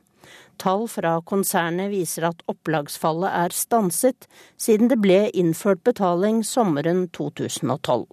Tall 0.58 0.88
fra 0.90 1.18
konsernet 1.22 1.92
viser 1.92 2.26
at 2.28 2.42
opplagsfallet 2.50 3.30
er 3.30 3.54
stanset 3.54 4.26
siden 4.58 4.90
det 4.90 4.98
ble 5.02 5.28
innført 5.30 5.84
betaling 5.86 6.42
sommeren 6.46 7.06
2012. 7.14 8.06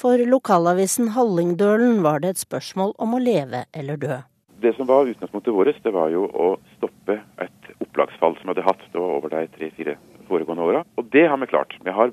For 0.00 0.22
lokalavisen 0.32 1.12
Hallingdølen 1.12 2.00
var 2.06 2.22
det 2.24 2.34
et 2.34 2.42
spørsmål 2.42 2.94
om 3.04 3.18
å 3.18 3.20
leve 3.20 3.66
eller 3.76 4.00
dø. 4.00 4.18
Det 4.60 4.72
som 4.76 4.88
var 4.88 5.08
utgangspunktet 5.08 5.54
vårt, 5.56 5.76
det 5.84 5.92
var 5.92 6.08
jo 6.12 6.26
å 6.28 6.48
stoppe 6.78 7.18
et 7.40 7.70
opplagsfall 7.80 8.36
som 8.38 8.48
vi 8.48 8.54
hadde 8.54 8.66
hatt 8.68 8.98
over 9.00 9.32
de 9.32 9.46
tre-fire 9.56 9.96
foregående 10.28 10.66
åra. 10.66 10.84
Og 11.00 11.08
det 11.12 11.26
har 11.28 11.40
vi 11.40 11.48
klart. 11.52 11.76
Vi 11.84 11.96
har 11.96 12.12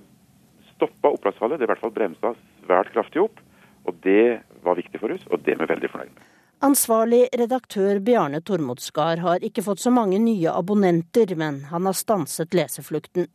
stoppa 0.75 1.11
opplagsfallet, 1.15 1.59
det 1.59 1.67
er 1.67 1.71
i 1.71 1.73
hvert 1.73 1.83
fall 1.83 1.95
bremsa 1.95 2.33
svært 2.63 2.91
kraftig 2.95 3.23
opp. 3.23 3.39
Og 3.87 3.95
det 4.03 4.41
var 4.67 4.79
viktig 4.79 4.99
for 4.99 5.15
oss, 5.15 5.23
og 5.31 5.43
det 5.45 5.55
er 5.55 5.63
vi 5.63 5.71
veldig 5.71 5.91
fornøyd 5.93 6.11
med. 6.11 6.25
Ansvarlig 6.59 7.27
redaktør 7.37 7.99
Bjarne 8.01 8.39
Tormodsgard 8.41 9.19
har 9.21 9.43
ikke 9.45 9.61
fått 9.61 9.83
så 9.83 9.91
mange 9.93 10.17
nye 10.17 10.49
abonnenter, 10.49 11.35
men 11.37 11.61
han 11.69 11.85
har 11.85 11.93
stanset 11.93 12.55
leseflukten. 12.57 13.27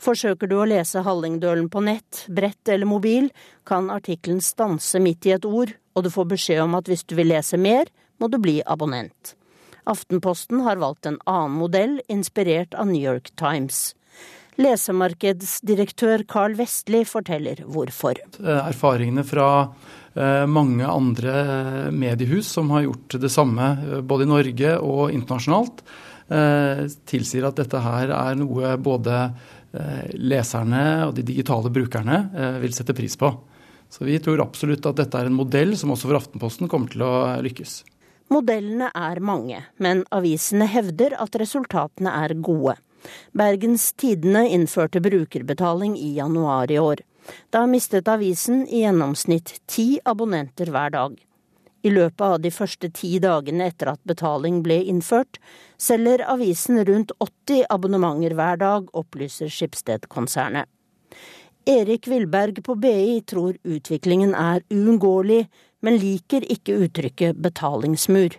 Forsøker 0.00 0.48
du 0.48 0.56
å 0.56 0.68
lese 0.68 1.02
Hallingdølen 1.04 1.68
på 1.72 1.82
nett, 1.84 2.24
brett 2.32 2.72
eller 2.72 2.88
mobil, 2.88 3.28
kan 3.68 3.90
artikkelen 3.92 4.40
stanse 4.44 5.00
midt 5.04 5.28
i 5.28 5.34
et 5.36 5.44
ord, 5.44 5.74
og 5.96 6.06
du 6.06 6.10
får 6.12 6.30
beskjed 6.32 6.62
om 6.64 6.78
at 6.80 6.88
hvis 6.88 7.04
du 7.04 7.16
vil 7.18 7.28
lese 7.34 7.60
mer, 7.60 7.92
må 8.20 8.30
du 8.32 8.38
bli 8.40 8.62
abonnent. 8.64 9.34
Aftenposten 9.84 10.64
har 10.64 10.80
valgt 10.80 11.06
en 11.06 11.20
annen 11.28 11.60
modell, 11.60 12.00
inspirert 12.08 12.72
av 12.74 12.88
New 12.88 13.00
York 13.00 13.34
Times. 13.36 13.92
Lesemarkedsdirektør 14.56 16.24
Carl 16.24 16.56
Vestli 16.56 17.02
forteller 17.04 17.60
hvorfor. 17.68 18.16
Erfaringene 18.40 19.24
fra 19.28 19.50
Eh, 19.66 20.05
mange 20.48 20.86
andre 20.88 21.32
eh, 21.40 21.90
mediehus 21.92 22.48
som 22.56 22.70
har 22.74 22.86
gjort 22.86 23.18
det 23.20 23.30
samme 23.32 23.70
eh, 23.82 24.00
både 24.00 24.24
i 24.26 24.30
Norge 24.30 24.76
og 24.80 25.10
internasjonalt, 25.14 25.86
tilsier 27.06 27.44
at 27.46 27.54
dette 27.54 27.78
her 27.78 28.10
er 28.10 28.34
noe 28.34 28.72
både 28.82 29.14
leserne 30.18 30.80
og 31.04 31.12
de 31.14 31.22
digitale 31.22 31.70
brukerne 31.70 32.16
vil 32.58 32.74
sette 32.74 32.96
pris 32.98 33.14
på. 33.20 33.28
Så 33.94 34.02
vi 34.08 34.16
tror 34.18 34.42
absolutt 34.42 34.88
at 34.90 34.98
dette 34.98 35.20
er 35.20 35.30
en 35.30 35.36
modell 35.38 35.76
som 35.78 35.92
også 35.94 36.10
for 36.10 36.18
Aftenposten 36.18 36.66
kommer 36.72 36.90
til 36.90 37.04
å 37.06 37.12
lykkes. 37.46 37.76
Modellene 38.34 38.90
er 38.90 39.22
mange, 39.22 39.60
men 39.78 40.02
avisene 40.10 40.66
hevder 40.66 41.14
at 41.22 41.38
resultatene 41.38 42.10
er 42.24 42.34
gode. 42.42 42.74
Bergens 43.36 43.92
Tidende 43.94 44.42
innførte 44.50 44.98
brukerbetaling 45.04 45.94
i 45.94 46.16
januar 46.16 46.72
i 46.74 46.80
år. 46.82 47.06
Da 47.50 47.66
mistet 47.70 48.08
avisen 48.08 48.64
i 48.68 48.82
gjennomsnitt 48.84 49.60
ti 49.66 49.96
abonnenter 50.04 50.70
hver 50.72 50.92
dag. 50.94 51.16
I 51.86 51.90
løpet 51.90 52.24
av 52.24 52.38
de 52.42 52.50
første 52.50 52.90
ti 52.90 53.12
dagene 53.22 53.68
etter 53.70 53.92
at 53.92 54.02
betaling 54.08 54.62
ble 54.64 54.80
innført, 54.90 55.38
selger 55.78 56.24
avisen 56.26 56.80
rundt 56.88 57.12
80 57.22 57.66
abonnementer 57.70 58.34
hver 58.34 58.58
dag, 58.62 58.88
opplyser 58.96 59.52
Skipsted-konsernet. 59.52 60.66
Erik 61.66 62.06
Vilberg 62.06 62.62
på 62.62 62.74
BI 62.78 63.20
tror 63.26 63.58
utviklingen 63.66 64.34
er 64.38 64.62
uunngåelig, 64.70 65.46
men 65.82 65.98
liker 66.02 66.46
ikke 66.50 66.78
uttrykket 66.86 67.38
betalingsmur 67.42 68.38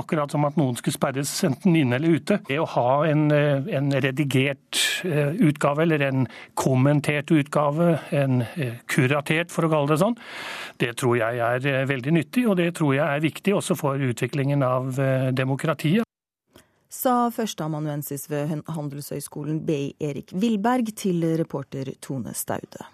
akkurat 0.00 0.30
som 0.30 0.44
at 0.46 0.56
noen 0.58 0.76
skulle 0.78 0.96
sperres 0.96 1.32
enten 1.46 1.76
inne 1.76 1.98
eller 1.98 2.18
ute. 2.18 2.38
Det 2.48 2.58
å 2.60 2.68
ha 2.74 3.06
en, 3.08 3.26
eh, 3.32 3.66
en 3.76 3.90
redigert 3.92 4.80
eh, 5.04 5.34
utgave, 5.48 5.82
eller 5.82 6.06
en 6.08 6.26
kommentert 6.54 7.30
utgave, 7.34 7.98
en 8.10 8.42
eh, 8.42 8.80
kuratert, 8.86 9.52
for 9.54 9.66
å 9.66 9.72
kalle 9.72 9.92
det 9.92 10.00
sånn, 10.02 10.16
det 10.82 10.94
tror 11.00 11.18
jeg 11.20 11.42
er 11.44 11.86
veldig 11.90 12.16
nyttig, 12.18 12.46
og 12.48 12.58
det 12.60 12.72
tror 12.78 12.94
jeg 12.96 13.04
er 13.04 13.22
viktig 13.24 13.54
også 13.54 13.76
for 13.78 14.00
utviklingen 14.00 14.64
av 14.66 14.98
demokratiet. 15.34 16.02
Sa 16.94 17.28
førsteamanuensis 17.34 18.28
ved 18.30 18.52
Handelshøyskolen 18.70 19.60
BI 19.66 19.94
Erik 20.00 20.30
Vilberg 20.32 20.94
til 20.96 21.24
reporter 21.40 21.90
Tone 22.00 22.34
Staude. 22.38 22.86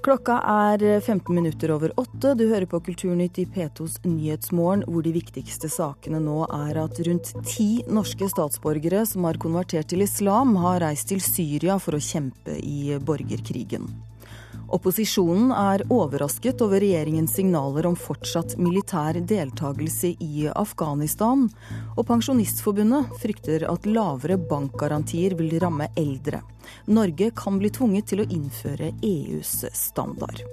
Klokka 0.00 0.38
er 0.48 1.00
15 1.00 1.34
minutter 1.34 1.70
over 1.74 1.92
åtte. 2.00 2.32
Du 2.34 2.46
hører 2.48 2.64
på 2.66 2.78
Kulturnytt 2.80 3.36
i 3.38 3.44
P2s 3.44 3.98
Nyhetsmorgen, 4.08 4.86
hvor 4.88 5.04
de 5.04 5.12
viktigste 5.12 5.68
sakene 5.68 6.22
nå 6.24 6.46
er 6.46 6.78
at 6.80 7.00
rundt 7.04 7.34
ti 7.44 7.82
norske 7.84 8.30
statsborgere 8.32 9.04
som 9.04 9.28
har 9.28 9.36
konvertert 9.42 9.92
til 9.92 10.06
islam, 10.06 10.56
har 10.64 10.80
reist 10.86 11.10
til 11.12 11.20
Syria 11.20 11.76
for 11.76 11.98
å 11.98 12.00
kjempe 12.00 12.56
i 12.56 12.96
borgerkrigen. 12.96 13.90
Opposisjonen 14.70 15.50
er 15.50 15.82
overrasket 15.90 16.60
over 16.62 16.78
regjeringens 16.78 17.32
signaler 17.34 17.88
om 17.88 17.96
fortsatt 17.98 18.54
militær 18.62 19.16
deltakelse 19.18 20.12
i 20.22 20.44
Afghanistan, 20.54 21.48
og 21.96 22.06
Pensjonistforbundet 22.06 23.10
frykter 23.18 23.66
at 23.66 23.88
lavere 23.90 24.38
bankgarantier 24.38 25.34
vil 25.40 25.56
ramme 25.62 25.90
eldre. 25.98 26.44
Norge 26.86 27.32
kan 27.34 27.58
bli 27.58 27.72
tvunget 27.74 28.12
til 28.12 28.22
å 28.22 28.28
innføre 28.30 28.92
EUs 29.02 29.64
standard. 29.74 30.44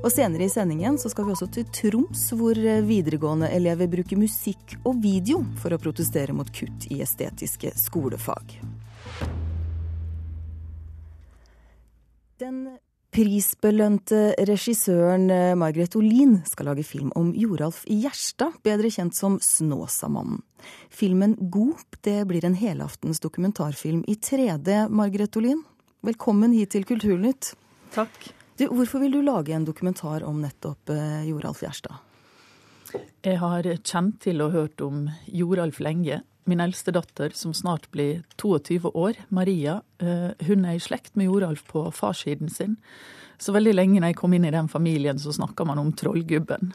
Og 0.00 0.08
Senere 0.12 0.48
i 0.48 0.50
sendingen 0.50 0.96
så 0.98 1.12
skal 1.12 1.28
vi 1.28 1.36
også 1.36 1.50
til 1.52 1.68
Troms, 1.76 2.24
hvor 2.32 2.56
videregående 2.88 3.52
elever 3.52 3.90
bruker 3.98 4.16
musikk 4.16 4.78
og 4.80 5.02
video 5.04 5.42
for 5.60 5.76
å 5.76 5.80
protestere 5.82 6.32
mot 6.36 6.48
kutt 6.56 6.88
i 6.88 7.02
estetiske 7.04 7.74
skolefag. 7.84 8.56
Den 12.40 12.64
prisbelønte 13.16 14.34
regissøren 14.44 15.30
eh, 15.32 15.54
Margaret 15.56 15.94
Olin 15.96 16.34
skal 16.44 16.68
lage 16.68 16.84
film 16.84 17.08
om 17.16 17.30
Joralf 17.32 17.78
Gjerstad, 17.88 18.58
bedre 18.66 18.90
kjent 18.92 19.16
som 19.16 19.38
Snåsamannen. 19.40 20.42
Filmen 20.92 21.32
Gop 21.52 21.96
det 22.04 22.18
blir 22.28 22.44
en 22.44 22.58
helaftens 22.58 23.22
dokumentarfilm 23.24 24.02
i 24.04 24.18
3D, 24.20 24.90
Margaret 24.92 25.38
Olin. 25.40 25.62
Velkommen 26.04 26.52
hit 26.52 26.74
til 26.74 26.84
Kulturnytt. 26.88 27.54
Takk. 27.94 28.28
Du, 28.60 28.66
hvorfor 28.68 29.00
vil 29.00 29.16
du 29.16 29.22
lage 29.24 29.56
en 29.56 29.64
dokumentar 29.64 30.26
om 30.26 30.42
nettopp 30.44 30.92
eh, 30.92 31.24
Joralf 31.30 31.64
Gjerstad? 31.64 31.96
Jeg 33.26 33.40
har 33.42 33.66
kjent 33.82 34.20
til 34.22 34.42
og 34.44 34.52
hørt 34.54 34.82
om 34.84 35.06
Joralf 35.26 35.80
lenge. 35.82 36.20
Min 36.46 36.62
eldste 36.62 36.92
datter, 36.94 37.32
som 37.34 37.50
snart 37.54 37.88
blir 37.90 38.20
22 38.38 38.92
år, 38.94 39.18
Maria, 39.34 39.80
eh, 39.98 40.30
hun 40.46 40.64
er 40.64 40.76
i 40.76 40.82
slekt 40.82 41.16
med 41.18 41.26
Joralf 41.26 41.64
på 41.66 41.88
farssiden 41.90 42.48
sin. 42.48 42.76
Så 43.38 43.52
veldig 43.52 43.74
lenge 43.74 43.98
når 43.98 44.12
jeg 44.12 44.18
kom 44.20 44.36
inn 44.36 44.46
i 44.46 44.54
den 44.54 44.68
familien, 44.70 45.18
så 45.18 45.34
snakka 45.34 45.66
man 45.66 45.82
om 45.82 45.90
Trollgubben. 45.92 46.70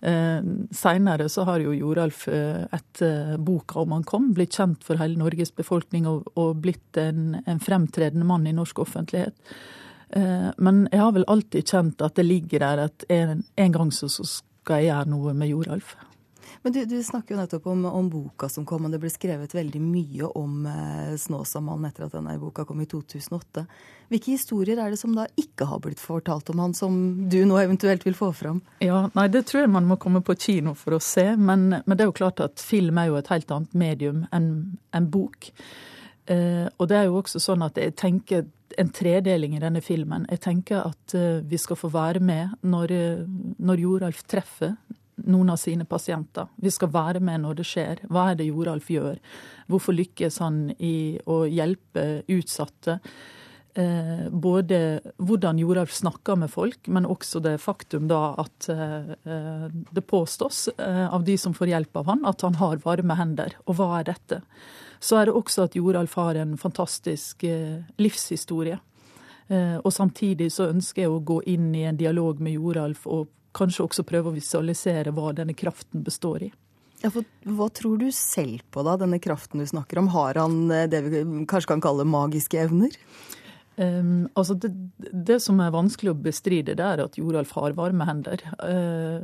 Eh, 0.00 0.38
Seinere 0.70 1.26
så 1.28 1.44
har 1.48 1.58
jo 1.58 1.74
Joralf 1.74 2.28
eh, 2.28 2.62
etter 2.70 3.34
boka 3.42 3.80
om 3.82 3.96
han 3.96 4.06
kom, 4.06 4.30
blitt 4.34 4.54
kjent 4.54 4.86
for 4.86 5.02
hele 5.02 5.18
Norges 5.18 5.50
befolkning 5.50 6.06
og, 6.06 6.30
og 6.38 6.62
blitt 6.62 6.96
en, 6.96 7.40
en, 7.44 7.58
fremtredende 7.58 8.24
mann 8.24 8.46
i 8.46 8.54
norsk 8.54 8.86
offentlighet. 8.86 9.34
Men 10.56 10.86
jeg 10.88 11.02
har 11.02 11.10
vel 11.12 11.26
alltid 11.28 11.68
kjent 11.68 12.00
at 12.00 12.14
det 12.16 12.24
ligger 12.24 12.62
der 12.62 12.80
at 12.86 13.04
en, 13.12 13.42
en 13.60 13.74
gang 13.74 13.90
så, 13.92 14.08
så 14.08 14.24
jeg 14.76 14.90
gjøre 14.90 15.08
noe 15.08 15.32
med 15.34 15.48
Joralf. 15.48 15.96
Men 16.62 16.72
du, 16.72 16.84
du, 16.84 17.02
snakker 17.02 17.34
jo 17.34 17.40
nettopp 17.40 17.66
om, 17.70 17.84
om, 17.86 18.08
boka 18.10 18.48
som 18.50 18.64
kom, 18.66 18.86
og 18.86 18.92
det 18.92 19.00
ble 19.02 19.10
skrevet 19.12 19.54
veldig 19.54 19.80
mye 19.82 20.30
om 20.38 20.66
eh, 20.66 21.14
Snåsamannen 21.20 21.88
etter 21.88 22.06
at 22.08 22.16
denne 22.16 22.34
boka 22.40 22.64
kom 22.68 22.80
i 22.82 22.88
2008. 22.90 23.64
Hvilke 24.10 24.32
historier 24.34 24.80
er 24.80 24.92
det 24.92 24.98
som 25.00 25.14
da 25.16 25.28
ikke 25.38 25.68
har 25.70 25.82
blitt 25.84 26.02
fortalt 26.02 26.50
om 26.52 26.62
han, 26.64 26.74
som 26.74 26.96
du 27.30 27.38
nå 27.46 27.60
eventuelt 27.62 28.06
vil 28.06 28.16
få 28.18 28.32
fram? 28.36 28.62
Ja, 28.84 29.06
nei, 29.14 29.28
Det 29.32 29.44
tror 29.48 29.64
jeg 29.64 29.74
man 29.76 29.88
må 29.88 30.00
komme 30.02 30.22
på 30.24 30.36
kino 30.38 30.74
for 30.78 30.96
å 30.96 31.02
se, 31.02 31.30
men, 31.36 31.68
men 31.78 31.94
det 31.94 32.04
er 32.04 32.10
jo 32.10 32.18
klart 32.20 32.42
at 32.44 32.60
film 32.62 32.98
er 32.98 33.12
jo 33.12 33.20
et 33.20 33.30
helt 33.32 33.54
annet 33.54 33.78
medium 33.78 34.24
enn 34.34 34.50
en 34.96 35.08
bok. 35.12 35.52
Eh, 36.28 36.68
og 36.76 36.88
det 36.90 36.98
er 36.98 37.08
jo 37.08 37.18
også 37.22 37.40
sånn 37.40 37.64
at 37.64 37.78
jeg 37.80 37.96
tenker 37.98 38.46
en 38.78 38.92
tredeling 38.94 39.56
i 39.56 39.62
denne 39.62 39.80
filmen. 39.84 40.26
Jeg 40.28 40.42
tenker 40.44 40.84
at 40.90 41.16
eh, 41.16 41.40
vi 41.48 41.60
skal 41.60 41.78
få 41.80 41.90
være 41.94 42.20
med 42.20 42.58
når, 42.68 42.94
eh, 42.94 43.22
når 43.58 43.84
Joralf 43.84 44.22
treffer 44.28 44.76
noen 45.28 45.50
av 45.50 45.58
sine 45.58 45.86
pasienter. 45.88 46.50
Vi 46.62 46.70
skal 46.70 46.92
være 46.94 47.22
med 47.24 47.42
når 47.42 47.58
det 47.58 47.66
skjer. 47.66 48.04
Hva 48.12 48.30
er 48.30 48.38
det 48.38 48.50
Joralf 48.50 48.90
gjør? 48.92 49.18
Hvorfor 49.68 49.96
lykkes 49.96 50.38
han 50.44 50.68
i 50.78 51.18
å 51.26 51.42
hjelpe 51.48 52.22
utsatte? 52.30 53.00
Eh, 53.78 54.28
både 54.30 55.00
hvordan 55.22 55.58
Joralf 55.62 55.92
snakker 55.94 56.36
med 56.36 56.50
folk, 56.50 56.88
men 56.90 57.06
også 57.06 57.38
det 57.44 57.60
faktum 57.62 58.08
da 58.10 58.32
at 58.42 58.66
eh, 58.74 59.12
det 59.94 60.02
påstås 60.02 60.68
eh, 60.74 61.06
av 61.06 61.22
de 61.24 61.36
som 61.38 61.54
får 61.54 61.70
hjelp 61.70 62.00
av 62.00 62.10
han, 62.10 62.24
at 62.26 62.42
han 62.42 62.58
har 62.58 62.82
varme 62.82 63.14
hender. 63.20 63.54
Og 63.70 63.78
hva 63.78 63.92
er 64.00 64.08
dette? 64.10 64.40
Så 64.98 65.20
er 65.20 65.28
det 65.28 65.36
også 65.38 65.68
at 65.68 65.78
Joralf 65.78 66.18
har 66.18 66.40
en 66.40 66.56
fantastisk 66.58 67.46
eh, 67.46 67.86
livshistorie. 68.02 68.80
Eh, 69.46 69.76
og 69.78 69.92
samtidig 69.94 70.50
så 70.52 70.72
ønsker 70.72 71.04
jeg 71.04 71.14
å 71.14 71.22
gå 71.22 71.38
inn 71.54 71.70
i 71.76 71.86
en 71.86 72.00
dialog 72.00 72.42
med 72.42 72.58
Joralf 72.58 73.06
og 73.06 73.28
kanskje 73.56 73.86
også 73.86 74.08
prøve 74.08 74.32
å 74.32 74.36
visualisere 74.36 75.14
hva 75.14 75.30
denne 75.36 75.54
kraften 75.54 76.02
består 76.02 76.48
i. 76.50 76.52
Ja, 76.98 77.12
for 77.14 77.22
Hva 77.46 77.68
tror 77.70 77.98
du 78.00 78.08
selv 78.10 78.64
på, 78.74 78.82
da, 78.82 78.96
denne 78.98 79.20
kraften 79.22 79.62
du 79.62 79.70
snakker 79.70 80.02
om? 80.02 80.10
Har 80.18 80.42
han 80.42 80.64
eh, 80.74 80.88
det 80.90 81.06
vi 81.06 81.22
kanskje 81.46 81.76
kan 81.76 81.84
kalle 81.84 82.08
magiske 82.08 82.58
evner? 82.66 82.98
Um, 83.78 84.28
altså 84.34 84.56
det, 84.58 84.72
det, 84.98 85.38
som 85.44 85.60
er 85.62 85.70
vanskelig 85.70 86.10
å 86.10 86.18
bestride, 86.18 86.74
det 86.78 86.84
er 86.84 87.02
at 87.04 87.18
Joralf 87.18 87.52
har 87.54 87.76
varme 87.78 88.06
hender. 88.08 88.42
Uh, 88.58 89.22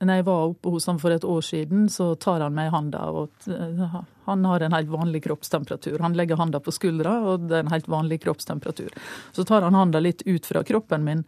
når 0.00 0.20
jeg 0.20 0.26
var 0.28 0.52
oppe 0.52 0.72
hos 0.72 0.86
ham 0.86 1.00
for 1.02 1.12
et 1.12 1.26
år 1.26 1.42
siden, 1.44 1.88
så 1.90 2.12
tar 2.14 2.44
han 2.44 2.54
meg 2.54 2.70
i 2.70 2.74
handa. 2.74 3.02
Og 3.10 3.50
uh, 3.50 3.96
han 4.28 4.46
har 4.46 4.62
en 4.62 4.76
helt 4.78 4.92
vanlig 4.92 5.24
kroppstemperatur. 5.26 5.98
Han 6.04 6.14
legger 6.18 6.38
handa 6.38 6.62
på 6.62 6.74
skuldra, 6.74 7.16
og 7.32 7.48
det 7.50 7.58
er 7.58 7.66
en 7.66 7.74
helt 7.74 7.90
vanlig 7.90 8.20
kroppstemperatur. 8.22 8.94
Så 9.34 9.46
tar 9.48 9.66
han 9.66 9.78
handa 9.78 10.02
litt 10.02 10.22
ut 10.28 10.46
fra 10.46 10.62
kroppen 10.66 11.04
min 11.08 11.26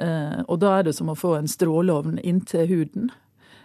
uh, 0.00 0.40
og 0.48 0.56
da 0.64 0.78
er 0.78 0.88
det 0.88 0.96
som 0.96 1.12
å 1.12 1.18
få 1.18 1.36
en 1.36 1.52
stråleovn 1.52 2.16
inntil 2.24 2.64
huden. 2.70 3.12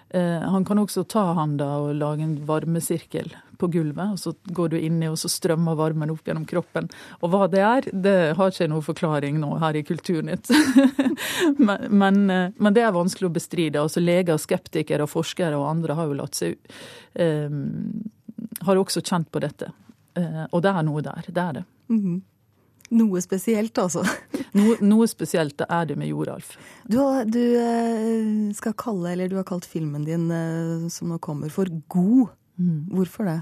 Eh, 0.10 0.42
han 0.42 0.66
kan 0.66 0.80
også 0.80 1.04
ta 1.04 1.34
handa 1.36 1.68
og 1.84 1.96
lage 2.00 2.24
en 2.24 2.38
varmesirkel 2.48 3.34
på 3.58 3.70
gulvet, 3.74 4.14
og 4.14 4.20
så 4.22 4.34
går 4.56 4.74
du 4.74 4.78
inni, 4.80 5.10
og 5.10 5.18
så 5.20 5.30
strømmer 5.32 5.78
varmen 5.80 6.12
opp 6.14 6.28
gjennom 6.28 6.46
kroppen. 6.50 6.90
Og 7.22 7.34
hva 7.34 7.48
det 7.52 7.64
er, 7.64 7.90
det 7.94 8.16
har 8.38 8.54
ikke 8.54 8.70
noen 8.72 8.86
forklaring 8.86 9.42
nå 9.42 9.54
her 9.64 9.80
i 9.80 9.84
Kulturnytt. 9.88 10.52
men, 11.68 11.88
men, 11.90 12.22
eh, 12.30 12.48
men, 12.56 12.78
det 12.78 12.86
er 12.86 12.96
vanskelig 12.96 13.30
å 13.30 13.36
bestride. 13.40 13.82
Altså 13.82 14.04
Leger, 14.04 14.40
skeptikere, 14.42 15.08
og 15.08 15.14
forskere 15.14 15.58
og 15.58 15.70
andre 15.72 15.98
har 15.98 16.10
jo 16.10 16.22
latt 16.22 16.38
seg 16.38 16.58
eh, 17.18 17.60
Har 18.68 18.80
også 18.82 19.04
kjent 19.06 19.32
på 19.32 19.42
dette. 19.44 19.72
Eh, 20.18 20.44
og 20.52 20.64
det 20.66 20.74
er 20.74 20.88
noe 20.88 21.06
der. 21.06 21.30
Det 21.30 21.44
er 21.44 21.54
det. 21.62 21.66
Mm 21.90 22.02
-hmm. 22.02 22.18
Noe 22.90 23.22
spesielt, 23.22 23.78
altså. 23.78 24.04
Noe, 24.58 24.78
noe 24.82 25.08
spesielt 25.12 25.62
er 25.68 25.86
det 25.90 25.98
med 26.00 26.08
Joralf. 26.08 26.56
Du, 26.88 26.98
du, 27.28 27.42
eh, 27.60 28.54
skal 28.56 28.74
kalle, 28.80 29.12
eller 29.12 29.30
du 29.30 29.36
har 29.36 29.48
kalt 29.48 29.68
filmen 29.68 30.06
din 30.08 30.30
eh, 30.32 30.88
som 30.94 31.12
nå 31.12 31.20
kommer, 31.20 31.52
for 31.54 31.68
God. 31.92 32.32
Mm. 32.58 32.90
Hvorfor 32.92 33.30
det? 33.30 33.40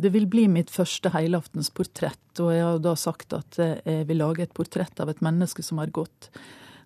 Det 0.00 0.14
vil 0.14 0.26
bli 0.30 0.46
mitt 0.48 0.70
første 0.72 1.12
helaftens 1.12 1.68
portrett, 1.74 2.40
og 2.40 2.54
jeg 2.54 2.64
har 2.64 2.78
da 2.80 2.94
sagt 2.96 3.34
at 3.36 3.58
jeg 3.60 4.06
vil 4.08 4.22
lage 4.22 4.46
et 4.46 4.54
portrett 4.56 5.02
av 5.02 5.10
et 5.12 5.20
menneske 5.24 5.64
som 5.66 5.82
har 5.82 5.92
gått. 5.92 6.30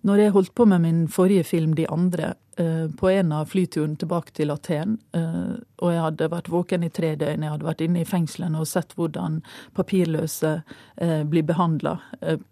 Når 0.05 0.19
jeg 0.21 0.33
holdt 0.35 0.53
på 0.53 0.65
med 0.69 0.83
min 0.83 1.07
forrige 1.09 1.43
film 1.43 1.73
'De 1.73 1.87
andre', 1.89 2.35
eh, 2.57 2.87
på 2.97 3.09
en 3.09 3.31
av 3.31 3.45
flyturene 3.45 3.97
tilbake 3.97 4.31
til 4.33 4.51
Aten, 4.51 4.99
eh, 5.13 5.57
og 5.81 5.91
jeg 5.91 6.01
hadde 6.01 6.29
vært 6.29 6.49
våken 6.49 6.83
i 6.83 6.89
tre 6.89 7.15
døgn, 7.15 7.41
jeg 7.41 7.51
hadde 7.51 7.65
vært 7.65 7.81
inne 7.81 8.01
i 8.01 8.05
fengslene 8.05 8.59
og 8.59 8.67
sett 8.67 8.93
hvordan 8.95 9.41
papirløse 9.73 10.63
eh, 10.97 11.23
blir 11.23 11.43
behandla 11.43 11.99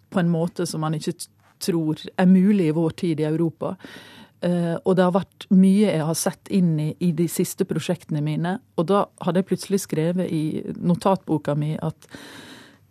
på 0.10 0.20
en 0.20 0.30
måte 0.30 0.66
som 0.66 0.82
man 0.82 0.94
ikke 0.94 1.28
tror 1.60 1.96
er 2.18 2.26
mulig 2.26 2.68
i 2.68 2.76
vår 2.76 2.90
tid 2.90 3.20
i 3.20 3.30
Europa. 3.30 3.78
Og 4.44 4.96
det 4.98 5.04
har 5.06 5.14
vært 5.16 5.46
mye 5.56 5.88
jeg 5.88 6.04
har 6.04 6.18
sett 6.20 6.50
inn 6.52 6.74
i, 6.82 6.90
i 7.00 7.14
de 7.16 7.30
siste 7.32 7.64
prosjektene 7.64 8.20
mine. 8.26 8.58
Og 8.76 8.90
da 8.90 9.06
hadde 9.24 9.40
jeg 9.40 9.48
plutselig 9.54 9.80
skrevet 9.86 10.28
i 10.28 10.74
notatboka 10.84 11.56
mi 11.56 11.78
at 11.80 12.10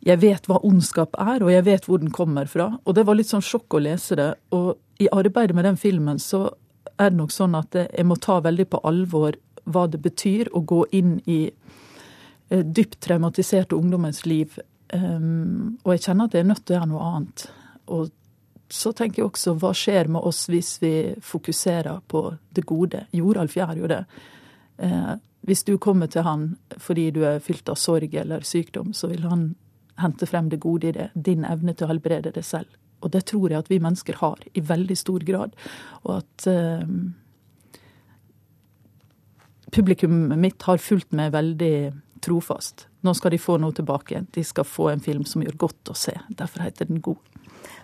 jeg 0.02 0.18
vet 0.22 0.48
hva 0.50 0.58
ondskap 0.66 1.14
er, 1.20 1.44
og 1.44 1.52
jeg 1.52 1.64
vet 1.66 1.86
hvor 1.86 2.00
den 2.02 2.10
kommer 2.14 2.48
fra. 2.50 2.72
Og 2.82 2.96
det 2.96 3.04
var 3.06 3.18
litt 3.18 3.30
sånn 3.30 3.44
sjokk 3.44 3.76
å 3.76 3.82
lese 3.84 4.18
det. 4.18 4.30
Og 4.56 4.74
i 5.02 5.10
arbeidet 5.14 5.54
med 5.54 5.66
den 5.68 5.78
filmen 5.78 6.18
så 6.22 6.48
er 6.98 7.12
det 7.12 7.20
nok 7.20 7.34
sånn 7.34 7.54
at 7.58 7.76
jeg 7.78 8.06
må 8.06 8.18
ta 8.20 8.40
veldig 8.42 8.66
på 8.72 8.82
alvor 8.88 9.38
hva 9.62 9.86
det 9.90 10.00
betyr 10.02 10.50
å 10.56 10.64
gå 10.66 10.80
inn 10.98 11.16
i 11.30 11.40
eh, 11.46 12.64
dypt 12.64 12.98
traumatiserte 13.06 13.78
ungdommens 13.78 14.24
liv. 14.26 14.58
Um, 14.92 15.78
og 15.84 15.94
jeg 15.94 16.04
kjenner 16.08 16.28
at 16.28 16.34
jeg 16.34 16.44
er 16.44 16.50
nødt 16.50 16.64
til 16.66 16.74
å 16.74 16.78
gjøre 16.78 16.90
noe 16.90 17.06
annet. 17.12 17.46
Og 17.94 18.10
så 18.72 18.92
tenker 18.96 19.20
jeg 19.20 19.28
også 19.28 19.52
hva 19.60 19.72
skjer 19.76 20.08
med 20.12 20.24
oss 20.24 20.46
hvis 20.48 20.76
vi 20.80 20.94
fokuserer 21.20 22.00
på 22.08 22.24
det 22.56 22.64
gode? 22.68 23.04
Joralf 23.12 23.56
gjør 23.58 23.74
jo 23.82 23.90
det. 23.90 24.00
Eh, 24.80 25.12
hvis 25.44 25.64
du 25.68 25.74
kommer 25.82 26.08
til 26.08 26.24
han 26.24 26.46
fordi 26.80 27.10
du 27.12 27.20
er 27.28 27.42
fylt 27.44 27.68
av 27.68 27.76
sorg 27.76 28.14
eller 28.16 28.46
sykdom, 28.46 28.94
så 28.96 29.10
vil 29.10 29.26
han 29.28 29.50
hente 30.00 30.26
frem 30.26 30.48
det 30.48 30.62
gode 30.62 30.88
i 30.88 30.94
det. 30.96 31.10
Din 31.12 31.44
evne 31.44 31.74
til 31.76 31.84
å 31.86 31.92
helbrede 31.92 32.32
det 32.32 32.44
selv. 32.48 32.70
Og 33.02 33.12
det 33.12 33.26
tror 33.28 33.50
jeg 33.50 33.60
at 33.60 33.68
vi 33.68 33.80
mennesker 33.82 34.20
har 34.22 34.40
i 34.54 34.62
veldig 34.64 34.96
stor 34.96 35.26
grad. 35.26 35.58
Og 36.06 36.22
at 36.22 36.46
eh, 36.48 36.86
publikummet 39.74 40.40
mitt 40.40 40.64
har 40.64 40.80
fulgt 40.80 41.12
meg 41.18 41.34
veldig 41.36 41.74
trofast. 42.24 42.86
Nå 43.02 43.12
skal 43.18 43.34
de 43.34 43.42
få 43.42 43.58
noe 43.60 43.74
tilbake. 43.76 44.24
De 44.32 44.46
skal 44.46 44.64
få 44.64 44.92
en 44.92 45.02
film 45.02 45.26
som 45.28 45.42
gjør 45.44 45.60
godt 45.66 45.92
å 45.92 45.98
se. 45.98 46.14
Derfor 46.30 46.64
heter 46.64 46.88
den 46.88 47.02
God. 47.04 47.20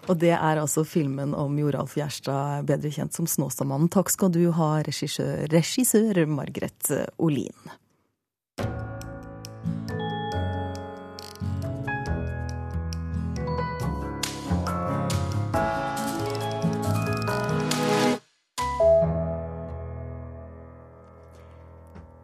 Og 0.09 0.17
det 0.17 0.33
er 0.33 0.57
altså 0.57 0.87
filmen 0.89 1.35
om 1.37 1.59
Joralf 1.61 1.99
Gjerstad, 1.99 2.65
bedre 2.69 2.93
kjent 2.95 3.13
som 3.17 3.29
Snåstadmannen. 3.29 3.91
Takk 3.93 4.09
skal 4.09 4.33
du 4.33 4.47
ha, 4.57 4.79
regissør, 4.87 5.45
regissør 5.53 6.25
Margrethe 6.33 7.05
Olin. 7.21 7.77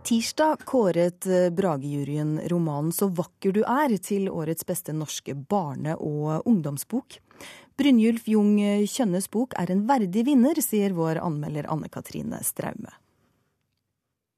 Tirsdag 0.04 0.64
kåret 0.68 1.24
Brage-juryen 1.56 2.40
romanen 2.48 2.92
'Så 2.92 3.08
vakker 3.08 3.52
du 3.52 3.62
er' 3.64 3.96
til 3.98 4.28
årets 4.28 4.64
beste 4.64 4.92
norske 4.92 5.34
barne- 5.34 5.96
og 5.96 6.46
ungdomsbok. 6.46 7.23
Brynjulf 7.74 8.28
Jung 8.30 8.52
Kjønnes 8.86 9.24
bok 9.34 9.56
er 9.58 9.72
en 9.72 9.80
verdig 9.88 10.22
vinner, 10.28 10.54
sier 10.62 10.92
vår 10.94 11.18
anmelder 11.18 11.66
Anne 11.66 11.88
Katrine 11.90 12.38
Straume. 12.46 12.92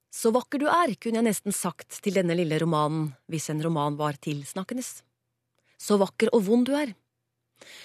Så 0.09 0.33
vakker 0.33 0.62
du 0.62 0.64
er, 0.72 0.94
kunne 0.96 1.20
jeg 1.20 1.27
nesten 1.27 1.53
sagt 1.53 1.99
til 2.01 2.16
denne 2.16 2.33
lille 2.38 2.57
romanen, 2.62 3.11
hvis 3.29 3.51
en 3.53 3.61
roman 3.61 3.99
var 3.99 4.16
tilsnakkendes. 4.25 5.03
Så 5.77 5.99
vakker 6.01 6.33
og 6.33 6.46
vond 6.46 6.64
du 6.64 6.72
er. 6.81 6.94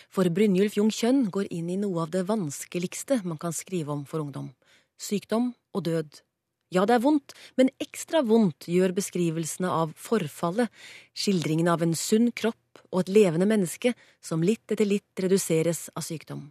For 0.08 0.32
Brynjulf 0.32 0.78
Jung 0.80 0.94
Kjønn 0.96 1.26
går 1.36 1.52
inn 1.52 1.68
i 1.68 1.80
noe 1.82 2.06
av 2.06 2.16
det 2.16 2.24
vanskeligste 2.32 3.20
man 3.28 3.40
kan 3.42 3.52
skrive 3.52 3.92
om 3.92 4.06
for 4.08 4.24
ungdom. 4.24 4.54
Sykdom 4.96 5.52
og 5.76 5.84
død 5.84 6.24
ja, 6.72 6.86
det 6.88 6.96
er 6.96 7.04
vondt, 7.04 7.34
men 7.60 7.72
ekstra 7.84 8.22
vondt 8.24 8.70
gjør 8.72 8.94
beskrivelsene 8.96 9.68
av 9.68 9.92
forfallet, 10.00 10.72
skildringen 11.12 11.68
av 11.68 11.84
en 11.84 11.96
sunn 12.00 12.30
kropp 12.32 12.80
og 12.92 13.04
et 13.04 13.12
levende 13.12 13.48
menneske 13.50 13.92
som 14.24 14.44
litt 14.46 14.72
etter 14.72 14.88
litt 14.88 15.20
reduseres 15.20 15.90
av 15.92 16.06
sykdom. 16.08 16.50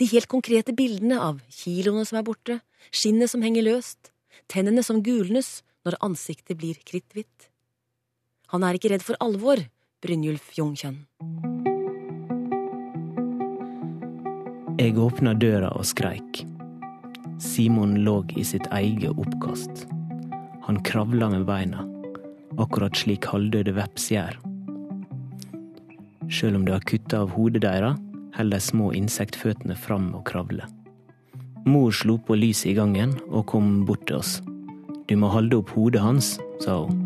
De 0.00 0.08
helt 0.08 0.28
konkrete 0.32 0.72
bildene 0.76 1.20
av 1.20 1.40
kiloene 1.52 2.04
som 2.08 2.20
er 2.20 2.26
borte, 2.26 2.58
skinnet 2.92 3.32
som 3.32 3.44
henger 3.44 3.68
løst, 3.68 4.12
tennene 4.48 4.84
som 4.84 5.02
gulnes 5.04 5.60
når 5.84 5.98
ansiktet 6.04 6.56
blir 6.60 6.80
kritthvitt. 6.88 7.48
Han 8.52 8.64
er 8.64 8.76
ikke 8.76 8.92
redd 8.92 9.04
for 9.04 9.20
alvor, 9.20 9.60
Brynjulf 10.02 10.52
Jungkjønn. 10.56 11.04
Jeg 14.80 14.96
åpna 14.98 15.36
døra 15.38 15.70
og 15.76 15.84
skreik. 15.86 16.42
Simon 17.42 17.96
lå 18.04 18.20
i 18.36 18.44
sitt 18.44 18.66
eget 18.72 19.18
oppkast. 19.18 19.86
Han 20.62 20.78
kravla 20.86 21.28
med 21.32 21.42
beina, 21.48 21.82
akkurat 22.62 22.94
slik 22.96 23.26
halvdøde 23.26 23.74
veps 23.74 24.06
gjør. 24.14 24.38
Sjøl 26.30 26.60
om 26.60 26.68
du 26.68 26.70
har 26.72 26.86
kutta 26.86 27.24
av 27.24 27.34
hodet 27.34 27.64
deres, 27.66 27.98
holder 28.36 28.62
de 28.62 28.68
små 28.68 28.92
insektføttene 28.96 29.74
fram 29.76 30.12
og 30.14 30.22
kravler. 30.30 30.70
Mor 31.66 31.90
slo 31.94 32.16
på 32.22 32.38
lyset 32.38 32.70
i 32.72 32.76
gangen 32.78 33.18
og 33.28 33.48
kom 33.50 33.82
bort 33.90 34.06
til 34.06 34.22
oss. 34.22 34.38
Du 35.10 35.18
må 35.18 35.32
holde 35.34 35.58
opp 35.58 35.74
hodet 35.74 36.02
hans, 36.04 36.36
sa 36.62 36.78
hun. 36.86 37.02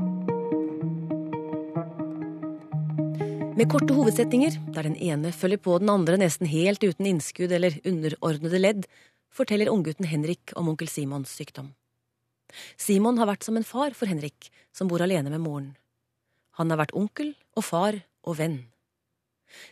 Med 3.57 3.71
korte 3.73 3.97
hovedsetninger, 3.97 4.61
der 4.77 4.85
den 4.85 5.01
ene 5.01 5.33
følger 5.33 5.65
på 5.65 5.81
den 5.81 5.89
andre 5.89 6.21
nesten 6.21 6.45
helt 6.47 6.85
uten 6.85 7.09
innskudd 7.09 7.57
eller 7.57 7.81
underordnede 7.89 8.61
ledd, 8.61 8.89
forteller 9.37 9.71
unggutten 9.73 10.09
Henrik 10.09 10.55
om 10.57 10.71
onkel 10.73 10.89
Simons 10.89 11.33
sykdom. 11.37 11.75
Simon 12.81 13.19
har 13.21 13.29
vært 13.29 13.45
som 13.45 13.57
en 13.59 13.67
far 13.67 13.97
for 13.97 14.09
Henrik, 14.09 14.51
som 14.73 14.89
bor 14.89 15.03
alene 15.03 15.33
med 15.33 15.43
moren. 15.43 15.75
Han 16.57 16.73
har 16.73 16.81
vært 16.81 16.95
onkel 16.97 17.35
og 17.57 17.67
far 17.67 17.99
og 18.25 18.39
venn. 18.41 18.63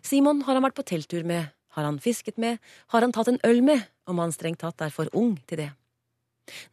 Simon 0.05 0.43
har 0.45 0.59
han 0.59 0.65
vært 0.67 0.77
på 0.79 0.87
telttur 0.87 1.25
med, 1.27 1.49
har 1.75 1.87
han 1.87 2.01
fisket 2.03 2.37
med, 2.39 2.61
har 2.93 3.03
han 3.03 3.15
tatt 3.15 3.31
en 3.33 3.41
øl 3.47 3.63
med, 3.65 3.87
om 4.07 4.21
han 4.21 4.35
strengt 4.35 4.61
tatt 4.63 4.85
er 4.85 4.93
for 4.95 5.09
ung 5.17 5.39
til 5.49 5.65
det. 5.65 5.71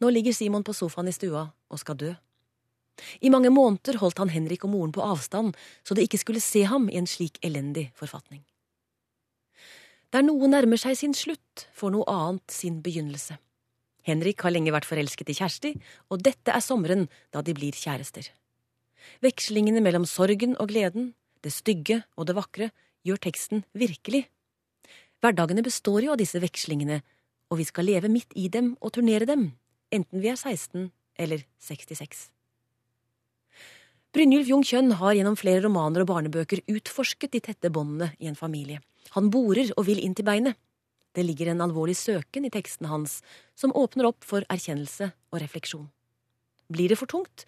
Nå 0.04 0.12
ligger 0.12 0.36
Simon 0.36 0.64
på 0.66 0.76
sofaen 0.76 1.08
i 1.08 1.16
stua 1.16 1.48
og 1.48 1.80
skal 1.80 1.98
dø. 1.98 2.12
I 3.24 3.32
mange 3.32 3.50
måneder 3.50 3.96
holdt 4.02 4.20
han 4.20 4.30
Henrik 4.30 4.66
og 4.66 4.74
moren 4.74 4.92
på 4.92 5.02
avstand, 5.02 5.56
så 5.82 5.96
de 5.96 6.04
ikke 6.04 6.20
skulle 6.20 6.44
se 6.44 6.66
ham 6.68 6.90
i 6.92 6.98
en 7.00 7.08
slik 7.08 7.40
elendig 7.42 7.88
forfatning. 7.98 8.44
Der 10.12 10.20
noe 10.20 10.44
nærmer 10.44 10.76
seg 10.76 10.98
sin 10.98 11.14
slutt, 11.16 11.68
får 11.72 11.94
noe 11.94 12.04
annet 12.12 12.52
sin 12.52 12.82
begynnelse. 12.84 13.38
Henrik 14.04 14.42
har 14.44 14.52
lenge 14.52 14.74
vært 14.74 14.84
forelsket 14.84 15.30
i 15.32 15.36
Kjersti, 15.38 15.70
og 16.12 16.20
dette 16.26 16.52
er 16.52 16.60
sommeren 16.60 17.06
da 17.32 17.40
de 17.40 17.54
blir 17.56 17.72
kjærester. 17.72 18.28
Vekslingene 19.24 19.80
mellom 19.80 20.04
sorgen 20.04 20.52
og 20.60 20.68
gleden, 20.68 21.14
det 21.40 21.54
stygge 21.54 22.02
og 22.18 22.28
det 22.28 22.36
vakre, 22.36 22.68
gjør 23.08 23.22
teksten 23.24 23.64
virkelig. 23.72 24.26
Hverdagene 25.22 25.64
består 25.64 26.04
jo 26.04 26.12
av 26.12 26.20
disse 26.20 26.42
vekslingene, 26.42 27.00
og 27.48 27.62
vi 27.62 27.66
skal 27.68 27.88
leve 27.88 28.12
midt 28.12 28.36
i 28.36 28.50
dem 28.52 28.74
og 28.82 28.92
turnere 28.98 29.26
dem, 29.28 29.48
enten 29.94 30.20
vi 30.20 30.28
er 30.28 30.36
16 30.36 30.90
eller 31.22 31.46
66. 31.62 32.28
Brynjulf 34.12 34.48
Jung 34.50 34.64
Kjønn 34.66 34.98
har 35.00 35.16
gjennom 35.16 35.40
flere 35.40 35.64
romaner 35.64 36.04
og 36.04 36.12
barnebøker 36.12 36.66
utforsket 36.68 37.32
de 37.32 37.40
tette 37.48 37.72
båndene 37.72 38.12
i 38.20 38.28
en 38.28 38.36
familie. 38.36 38.82
Han 39.16 39.30
borer 39.30 39.72
og 39.76 39.86
vil 39.88 40.00
inn 40.02 40.14
til 40.14 40.26
beinet. 40.26 40.58
Det 41.12 41.24
ligger 41.26 41.50
en 41.52 41.60
alvorlig 41.60 41.96
søken 41.98 42.46
i 42.48 42.52
teksten 42.52 42.88
hans, 42.88 43.20
som 43.54 43.74
åpner 43.76 44.08
opp 44.08 44.24
for 44.24 44.46
erkjennelse 44.48 45.10
og 45.32 45.42
refleksjon. 45.42 45.90
Blir 46.72 46.88
det 46.88 46.96
for 47.00 47.10
tungt? 47.10 47.44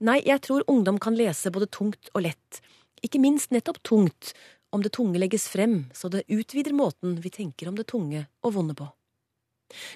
Nei, 0.00 0.22
jeg 0.24 0.40
tror 0.46 0.64
ungdom 0.70 0.98
kan 1.02 1.16
lese 1.18 1.52
både 1.52 1.68
tungt 1.70 2.08
og 2.14 2.24
lett, 2.24 2.62
ikke 3.04 3.20
minst 3.20 3.52
nettopp 3.52 3.82
tungt, 3.84 4.32
om 4.72 4.82
det 4.82 4.94
tunge 4.96 5.20
legges 5.20 5.50
frem 5.52 5.84
så 5.92 6.08
det 6.08 6.24
utvider 6.32 6.72
måten 6.72 7.18
vi 7.20 7.30
tenker 7.34 7.68
om 7.68 7.76
det 7.76 7.90
tunge 7.92 8.24
og 8.42 8.54
vonde 8.56 8.76
på. 8.78 8.88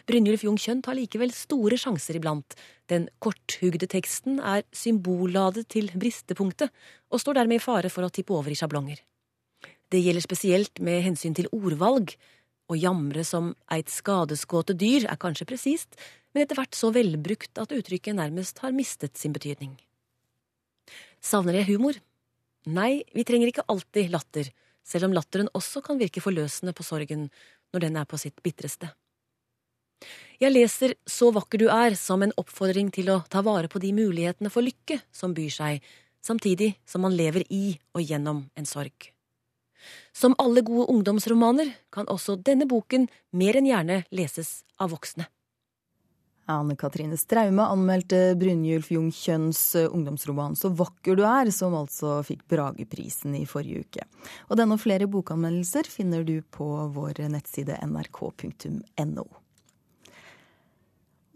Brynjulf 0.08 0.44
Jung 0.44 0.56
Kjønn 0.60 0.82
tar 0.84 0.96
likevel 0.96 1.32
store 1.36 1.76
sjanser 1.80 2.16
iblant. 2.16 2.56
Den 2.88 3.08
korthugde 3.20 3.88
teksten 3.92 4.38
er 4.40 4.64
symbolladet 4.72 5.66
til 5.72 5.90
bristepunktet, 5.92 6.72
og 7.12 7.20
står 7.20 7.40
dermed 7.40 7.60
i 7.60 7.64
fare 7.64 7.90
for 7.92 8.06
å 8.06 8.12
tippe 8.12 8.34
over 8.36 8.52
i 8.52 8.56
sjablonger. 8.58 9.02
Det 9.92 10.03
gjelder 10.03 10.25
spesielt 10.25 10.81
med 10.83 11.05
hensyn 11.05 11.37
til 11.37 11.49
ordvalg. 11.55 12.16
Å 12.66 12.75
jamre 12.75 13.22
som 13.22 13.53
eit 13.70 13.92
skadeskåte 13.92 14.75
dyr 14.75 15.07
er 15.07 15.18
kanskje 15.22 15.46
presist, 15.46 15.94
men 16.35 16.42
etter 16.42 16.59
hvert 16.59 16.75
så 16.75 16.90
velbrukt 16.94 17.61
at 17.62 17.72
uttrykket 17.72 18.18
nærmest 18.18 18.59
har 18.64 18.75
mistet 18.75 19.14
sin 19.16 19.35
betydning. 19.37 19.77
Savner 21.22 21.61
jeg 21.61 21.70
humor? 21.70 21.94
Nei, 22.66 23.07
vi 23.14 23.22
trenger 23.27 23.53
ikke 23.53 23.66
alltid 23.70 24.11
latter, 24.11 24.51
selv 24.87 25.09
om 25.09 25.14
latteren 25.14 25.51
også 25.55 25.83
kan 25.87 25.99
virke 26.03 26.22
forløsende 26.22 26.75
på 26.75 26.87
sorgen 26.87 27.29
når 27.75 27.87
den 27.87 27.99
er 28.03 28.11
på 28.11 28.18
sitt 28.18 28.42
bitreste. 28.42 28.90
Jeg 30.37 30.53
leser 30.53 30.92
Så 31.09 31.31
vakker 31.33 31.62
du 31.62 31.70
er 31.72 31.94
som 31.96 32.22
en 32.22 32.35
oppfordring 32.37 32.90
til 32.92 33.09
å 33.14 33.22
ta 33.33 33.40
vare 33.46 33.70
på 33.72 33.81
de 33.81 33.94
mulighetene 33.96 34.53
for 34.53 34.66
lykke 34.66 35.01
som 35.14 35.33
byr 35.35 35.55
seg, 35.55 35.83
samtidig 36.20 36.75
som 36.85 37.07
man 37.07 37.16
lever 37.16 37.46
i 37.49 37.79
og 37.94 38.03
gjennom 38.03 38.44
en 38.59 38.68
sorg. 38.68 39.15
Som 40.12 40.37
alle 40.42 40.64
gode 40.66 40.88
ungdomsromaner 40.92 41.72
kan 41.92 42.09
også 42.12 42.38
denne 42.42 42.68
boken 42.68 43.09
mer 43.33 43.59
enn 43.59 43.68
gjerne 43.68 44.03
leses 44.11 44.62
av 44.81 44.92
voksne. 44.94 45.29
Anne 46.46 46.77
Katrine 46.79 47.16
Straume 47.18 47.64
anmeldte 47.66 48.37
Brynjulf 48.38 48.92
Jung 48.94 49.09
Kjønns 49.11 49.61
eh, 49.75 49.88
ungdomsroman 49.90 50.55
'Så 50.55 50.70
vakker 50.79 51.18
du 51.18 51.25
er', 51.27 51.51
som 51.51 51.75
altså 51.75 52.20
fikk 52.22 52.46
Brageprisen 52.46 53.35
i 53.35 53.42
forrige 53.51 53.83
uke. 53.83 54.07
Og 54.51 54.61
denne 54.61 54.79
og 54.79 54.83
flere 54.85 55.11
bokanmeldelser 55.11 55.90
finner 55.90 56.22
du 56.22 56.38
på 56.42 56.68
vår 56.94 57.27
nettside 57.35 57.81
nrk.no. 57.83 59.27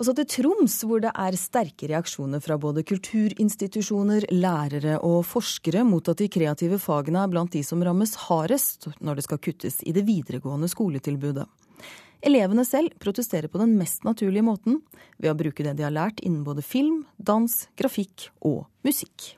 Og 0.00 0.06
så 0.08 0.14
til 0.16 0.24
Troms, 0.32 0.78
hvor 0.88 1.02
det 1.04 1.10
er 1.12 1.34
sterke 1.36 1.84
reaksjoner 1.90 2.40
fra 2.40 2.56
både 2.56 2.80
kulturinstitusjoner, 2.88 4.24
lærere 4.32 4.94
og 5.04 5.26
forskere 5.28 5.82
mot 5.84 6.08
at 6.08 6.22
de 6.22 6.28
kreative 6.32 6.78
fagene 6.80 7.20
er 7.20 7.28
blant 7.28 7.52
de 7.52 7.60
som 7.60 7.84
rammes 7.84 8.14
hardest 8.24 8.88
når 9.04 9.18
det 9.18 9.26
skal 9.26 9.42
kuttes 9.44 9.76
i 9.84 9.92
det 9.92 10.06
videregående 10.08 10.70
skoletilbudet. 10.72 11.44
Elevene 12.24 12.64
selv 12.64 12.96
protesterer 13.00 13.52
på 13.52 13.60
den 13.60 13.76
mest 13.76 14.08
naturlige 14.08 14.44
måten, 14.44 14.80
ved 15.20 15.34
å 15.34 15.36
bruke 15.36 15.68
det 15.68 15.76
de 15.76 15.84
har 15.84 15.92
lært 15.92 16.24
innen 16.24 16.46
både 16.48 16.64
film, 16.64 17.04
dans, 17.20 17.52
grafikk 17.76 18.30
og 18.40 18.64
musikk. 18.88 19.34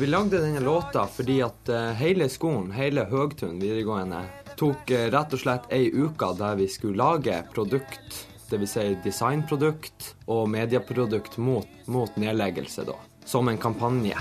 Vi 0.00 0.06
lagde 0.06 0.38
denne 0.38 0.60
låta 0.60 1.06
fordi 1.06 1.42
at 1.44 1.68
eh, 1.68 1.90
hele 2.00 2.28
skolen, 2.32 2.70
hele 2.72 3.02
Høgtun 3.04 3.58
videregående, 3.60 4.22
tok 4.56 4.88
eh, 4.96 5.10
rett 5.12 5.34
og 5.36 5.42
slett 5.42 5.66
ei 5.76 5.90
uke 5.92 6.30
der 6.38 6.56
vi 6.56 6.68
skulle 6.72 6.96
lage 6.96 7.34
produkt, 7.52 8.22
dvs. 8.48 8.72
Si 8.78 8.86
designprodukt 9.04 10.14
og 10.24 10.48
medieprodukt 10.54 11.36
mot, 11.36 11.68
mot 11.84 12.16
nedleggelse, 12.16 12.86
da. 12.88 12.96
Som 13.28 13.52
en 13.52 13.60
kampanje. 13.60 14.16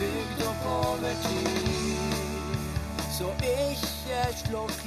Bygd 0.00 0.42
opp 0.50 0.66
over 0.80 1.14
tid, 1.28 2.18
så 3.14 3.30
ikke 3.38 4.26
slokk. 4.42 4.83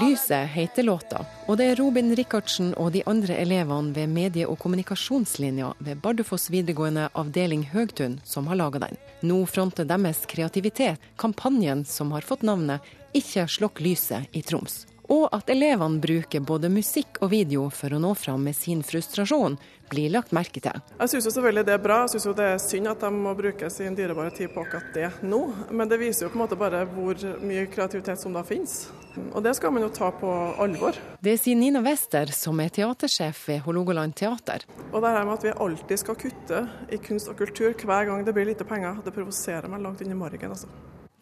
Lyset 0.00 0.48
heter 0.48 0.82
låta, 0.82 1.24
og 1.46 1.56
det 1.56 1.64
er 1.70 1.76
Robin 1.78 2.10
Rikardsen 2.16 2.72
og 2.74 2.90
de 2.92 3.02
andre 3.06 3.36
elevene 3.40 3.94
ved 3.94 4.10
medie- 4.12 4.46
og 4.46 4.58
kommunikasjonslinja 4.58 5.70
ved 5.78 6.00
Bardufoss 6.02 6.50
videregående 6.50 7.06
avdeling 7.14 7.62
Høgtun 7.70 8.18
som 8.24 8.50
har 8.50 8.58
laga 8.60 8.82
den. 8.82 8.98
Nå 9.20 9.38
fronter 9.46 9.88
deres 9.88 10.24
kreativitet 10.28 11.00
kampanjen 11.16 11.84
som 11.88 12.12
har 12.12 12.26
fått 12.26 12.42
navnet 12.42 12.84
Ikke 13.16 13.46
slokk 13.48 13.80
lyset 13.80 14.28
i 14.36 14.42
Troms. 14.42 14.84
Og 15.08 15.28
at 15.32 15.48
elevene 15.48 16.02
bruker 16.02 16.42
både 16.44 16.68
musikk 16.68 17.22
og 17.22 17.30
video 17.30 17.68
for 17.70 17.94
å 17.94 18.02
nå 18.02 18.12
fram 18.18 18.42
med 18.44 18.56
sin 18.58 18.82
frustrasjon, 18.82 19.56
blir 19.90 20.12
lagt 20.14 20.34
merke 20.36 20.62
til. 20.62 20.82
Jeg 20.98 21.12
syns 21.12 21.28
selvfølgelig 21.28 21.66
det 21.68 21.74
er 21.76 21.82
bra. 21.82 22.02
Jeg 22.04 22.16
syns 22.16 22.36
det 22.38 22.46
er 22.52 22.62
synd 22.62 22.90
at 22.92 23.02
de 23.04 23.10
må 23.14 23.34
bruke 23.38 23.70
sin 23.72 23.96
dyrebare 23.98 24.34
tid 24.36 24.52
på 24.54 24.64
akkurat 24.64 24.92
det 24.94 25.10
nå. 25.26 25.42
Men 25.70 25.90
det 25.90 26.00
viser 26.02 26.26
jo 26.26 26.32
på 26.32 26.40
en 26.40 26.44
måte 26.44 26.58
bare 26.60 26.84
hvor 26.90 27.20
mye 27.42 27.66
kreativitet 27.72 28.20
som 28.22 28.36
da 28.36 28.44
finnes. 28.46 28.86
Og 29.32 29.40
det 29.44 29.54
skal 29.56 29.72
man 29.72 29.86
jo 29.86 29.92
ta 29.92 30.10
på 30.12 30.32
alvor. 30.62 30.98
Det 31.24 31.36
sier 31.40 31.56
Nina 31.58 31.80
Wester, 31.84 32.30
som 32.36 32.60
er 32.60 32.72
teatersjef 32.74 33.46
ved 33.48 33.62
Hålogaland 33.64 34.16
teater. 34.18 34.66
Og 34.90 35.00
det 35.00 35.14
her 35.14 35.24
med 35.24 35.38
at 35.38 35.46
vi 35.46 35.54
alltid 35.66 36.02
skal 36.02 36.20
kutte 36.20 36.66
i 36.92 37.00
kunst 37.00 37.32
og 37.32 37.40
kultur 37.40 37.72
hver 37.72 38.10
gang 38.10 38.26
det 38.26 38.36
blir 38.36 38.48
lite 38.48 38.66
penger, 38.68 39.00
det 39.04 39.14
provoserer 39.16 39.70
meg 39.72 39.84
langt 39.84 40.04
inn 40.04 40.12
i 40.12 40.18
margen. 40.18 40.52
altså. 40.52 40.68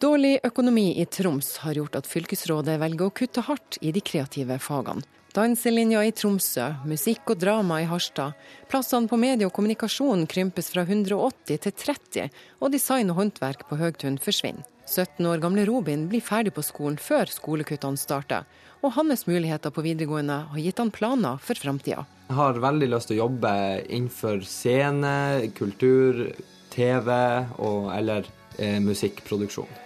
Dårlig 0.01 0.41
økonomi 0.43 0.89
i 0.99 1.05
Troms 1.07 1.53
har 1.63 1.77
gjort 1.77 1.95
at 1.95 2.07
fylkesrådet 2.11 2.75
velger 2.81 3.07
å 3.07 3.13
kutte 3.15 3.45
hardt 3.47 3.77
i 3.79 3.93
de 3.95 4.03
kreative 4.03 4.57
fagene. 4.59 5.05
Danselinja 5.35 5.99
i 6.07 6.13
Tromsø, 6.15 6.69
musikk 6.87 7.33
og 7.33 7.41
drama 7.41 7.81
i 7.83 7.87
Harstad. 7.89 8.37
Plassene 8.71 9.09
på 9.11 9.17
medie 9.19 9.43
og 9.43 9.51
kommunikasjon 9.57 10.23
krympes 10.31 10.69
fra 10.71 10.85
180 10.87 11.59
til 11.65 11.73
30, 11.75 12.29
og 12.63 12.71
design 12.71 13.11
og 13.11 13.19
håndverk 13.19 13.65
på 13.67 13.75
Høgtun 13.81 14.15
forsvinner. 14.23 14.63
17 14.87 15.27
år 15.27 15.43
gamle 15.43 15.65
Robin 15.67 16.05
blir 16.07 16.23
ferdig 16.23 16.53
på 16.55 16.63
skolen 16.63 16.95
før 17.01 17.27
skolekuttene 17.27 17.99
starter, 17.99 18.47
og 18.79 18.95
hans 18.95 19.25
muligheter 19.27 19.75
på 19.75 19.83
videregående 19.83 20.39
har 20.53 20.63
gitt 20.69 20.79
han 20.79 20.93
planer 20.95 21.41
for 21.43 21.59
framtida. 21.59 22.05
Jeg 22.29 22.39
har 22.39 22.63
veldig 22.69 22.93
lyst 22.93 23.11
til 23.11 23.17
å 23.19 23.25
jobbe 23.25 23.55
innenfor 23.89 24.45
scene, 24.47 25.15
kultur, 25.57 26.29
TV 26.71 27.11
og, 27.59 27.91
eller 27.97 28.29
eh, 28.55 28.79
musikkproduksjon. 28.79 29.81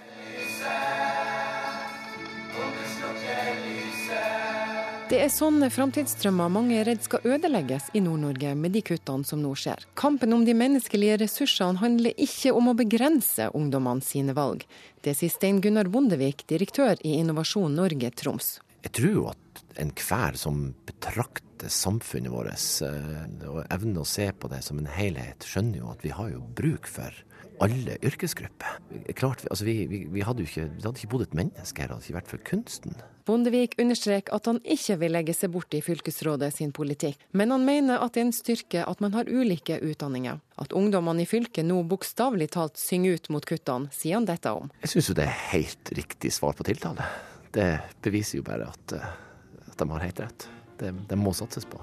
Det 5.10 5.18
er 5.24 5.32
sånne 5.34 5.72
framtidsdrømmer 5.74 6.52
mange 6.54 6.76
er 6.78 6.86
redd 6.86 7.00
skal 7.02 7.24
ødelegges 7.26 7.88
i 7.98 8.02
Nord-Norge 8.06 8.52
med 8.54 8.76
de 8.76 8.84
kuttene 8.86 9.26
som 9.26 9.40
nå 9.42 9.56
skjer. 9.58 9.82
Kampen 9.98 10.36
om 10.36 10.44
de 10.46 10.54
menneskelige 10.54 11.16
ressursene 11.24 11.82
handler 11.82 12.14
ikke 12.14 12.54
om 12.54 12.70
å 12.70 12.76
begrense 12.78 13.48
ungdommene 13.58 14.06
sine 14.06 14.36
valg. 14.38 14.68
Det 15.02 15.16
sier 15.18 15.34
Stein 15.34 15.64
Gunnar 15.66 15.90
Bondevik, 15.90 16.44
direktør 16.46 17.02
i 17.02 17.16
Innovasjon 17.24 17.74
Norge 17.80 18.12
Troms. 18.22 18.60
Jeg 18.86 18.94
tror 19.00 19.32
at 19.32 19.64
enhver 19.82 20.38
som 20.38 20.62
betrakter 20.86 21.74
samfunnet 21.74 22.30
vårt 22.30 22.70
eh, 22.86 23.50
og 23.50 23.64
evner 23.66 24.04
å 24.04 24.08
se 24.14 24.30
på 24.30 24.54
det 24.54 24.62
som 24.68 24.78
en 24.78 24.94
helhet, 24.94 25.42
skjønner 25.42 25.82
jo 25.82 25.90
at 25.90 26.06
vi 26.06 26.14
har 26.14 26.30
jo 26.36 26.46
bruk 26.54 26.86
for 26.86 27.18
alle 27.64 27.98
yrkesgrupper. 28.06 28.80
Klart, 29.18 29.46
altså 29.50 29.66
vi, 29.68 29.86
vi, 29.90 30.04
vi, 30.12 30.24
hadde 30.26 30.44
jo 30.44 30.50
ikke, 30.50 30.68
det 30.76 30.86
hadde 30.86 31.02
ikke 31.02 31.12
bodd 31.14 31.26
et 31.26 31.38
menneske 31.38 31.84
her, 31.84 31.94
hadde 31.94 32.06
ikke 32.06 32.18
vært 32.20 32.32
for 32.32 32.44
kunsten. 32.48 33.00
Bondevik 33.30 33.76
understreker 33.82 34.34
at 34.34 34.48
han 34.50 34.62
ikke 34.66 34.98
vil 35.04 35.14
legge 35.14 35.36
seg 35.38 35.52
bort 35.54 35.76
i 35.78 35.82
fylkesrådet 35.86 36.50
sin 36.56 36.72
politikk, 36.76 37.20
men 37.38 37.54
han 37.54 37.66
mener 37.68 38.02
at 38.02 38.16
det 38.16 38.24
er 38.24 38.28
en 38.30 38.36
styrke 38.36 38.86
at 38.86 39.04
man 39.04 39.14
har 39.18 39.30
ulike 39.30 39.78
utdanninger. 39.86 40.40
At 40.60 40.74
ungdommene 40.76 41.24
i 41.24 41.30
fylket 41.30 41.68
nå 41.68 41.82
bokstavelig 41.90 42.50
talt 42.56 42.80
synger 42.82 43.20
ut 43.20 43.30
mot 43.36 43.46
kuttene, 43.46 43.92
sier 43.96 44.18
han 44.18 44.30
dette 44.30 44.54
om. 44.56 44.72
Jeg 44.84 44.96
syns 44.96 45.12
jo 45.12 45.18
det 45.20 45.28
er 45.28 45.44
helt 45.54 45.94
riktig 46.00 46.34
svar 46.36 46.58
på 46.58 46.66
tiltale. 46.68 47.06
Det 47.54 47.72
beviser 48.06 48.42
jo 48.42 48.48
bare 48.50 48.72
at, 48.72 48.98
at 48.98 49.78
de 49.78 49.90
har 49.94 50.08
helt 50.08 50.24
rett. 50.26 50.50
Det, 50.80 50.94
det 51.10 51.18
må 51.20 51.36
satses 51.36 51.68
på. 51.68 51.82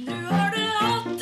Nå 0.00 0.16
har 0.30 0.54
du 0.54 0.62
atter 0.64 1.19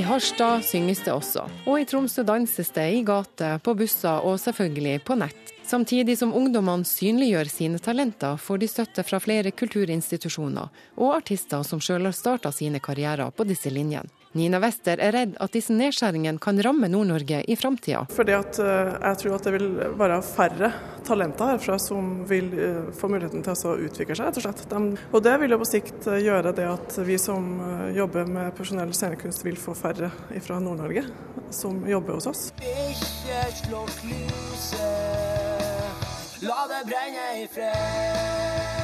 I 0.00 0.02
Harstad 0.02 0.62
synges 0.64 1.02
det 1.04 1.12
også, 1.12 1.42
og 1.68 1.74
i 1.76 1.84
Tromsø 1.84 2.22
danses 2.24 2.70
det 2.72 2.86
i 2.96 3.02
gater, 3.04 3.58
på 3.60 3.74
busser 3.76 4.22
og 4.24 4.38
selvfølgelig 4.40 5.02
på 5.04 5.16
nett. 5.20 5.50
Samtidig 5.66 6.14
som 6.16 6.32
ungdommene 6.32 6.88
synliggjør 6.88 7.50
sine 7.52 7.80
talenter, 7.84 8.38
får 8.40 8.62
de 8.62 8.68
støtte 8.70 9.04
fra 9.04 9.20
flere 9.20 9.52
kulturinstitusjoner 9.52 10.72
og 10.96 11.12
artister 11.18 11.66
som 11.68 11.84
sjøl 11.84 12.08
har 12.08 12.16
starta 12.16 12.48
sine 12.54 12.80
karrierer 12.80 13.28
på 13.28 13.44
disse 13.50 13.68
linjene. 13.68 14.08
Nina 14.32 14.60
Wester 14.62 15.00
er 15.02 15.10
redd 15.14 15.32
at 15.42 15.54
disse 15.56 15.74
nedskjæringene 15.74 16.38
kan 16.42 16.60
ramme 16.62 16.86
Nord-Norge 16.90 17.40
i 17.50 17.56
framtida. 17.58 18.04
Fordi 18.14 18.34
at 18.36 18.60
eh, 18.62 18.92
jeg 18.94 19.18
tror 19.22 19.34
at 19.34 19.46
det 19.48 19.52
vil 19.56 19.68
være 19.98 20.20
færre 20.22 20.70
talenter 21.06 21.50
herfra 21.50 21.78
som 21.82 22.12
vil 22.30 22.52
eh, 22.54 22.92
få 22.94 23.10
muligheten 23.10 23.42
til 23.42 23.54
å 23.66 23.74
utvikle 23.88 24.14
seg, 24.14 24.28
rett 24.28 24.38
og 24.38 24.44
slett. 24.46 24.62
Og 25.10 25.24
det 25.26 25.34
vil 25.42 25.50
jo 25.56 25.58
på 25.64 25.70
sikt 25.72 26.06
eh, 26.06 26.22
gjøre 26.22 26.54
det 26.54 26.68
at 26.70 27.00
vi 27.08 27.16
som 27.18 27.42
jobber 27.96 28.30
med 28.30 28.54
profesjonell 28.54 28.94
scenekunst 28.94 29.42
vil 29.46 29.58
få 29.58 29.74
færre 29.74 30.12
fra 30.44 30.60
Nord-Norge 30.62 31.02
som 31.50 31.82
jobber 31.88 32.20
hos 32.20 32.30
oss. 32.30 32.42
Ikke 32.62 33.40
slå 33.64 33.82
lyset, 34.06 34.86
la 36.46 36.60
det 36.70 36.84
brenne 36.86 37.26
i 37.42 37.48
fred. 37.50 38.79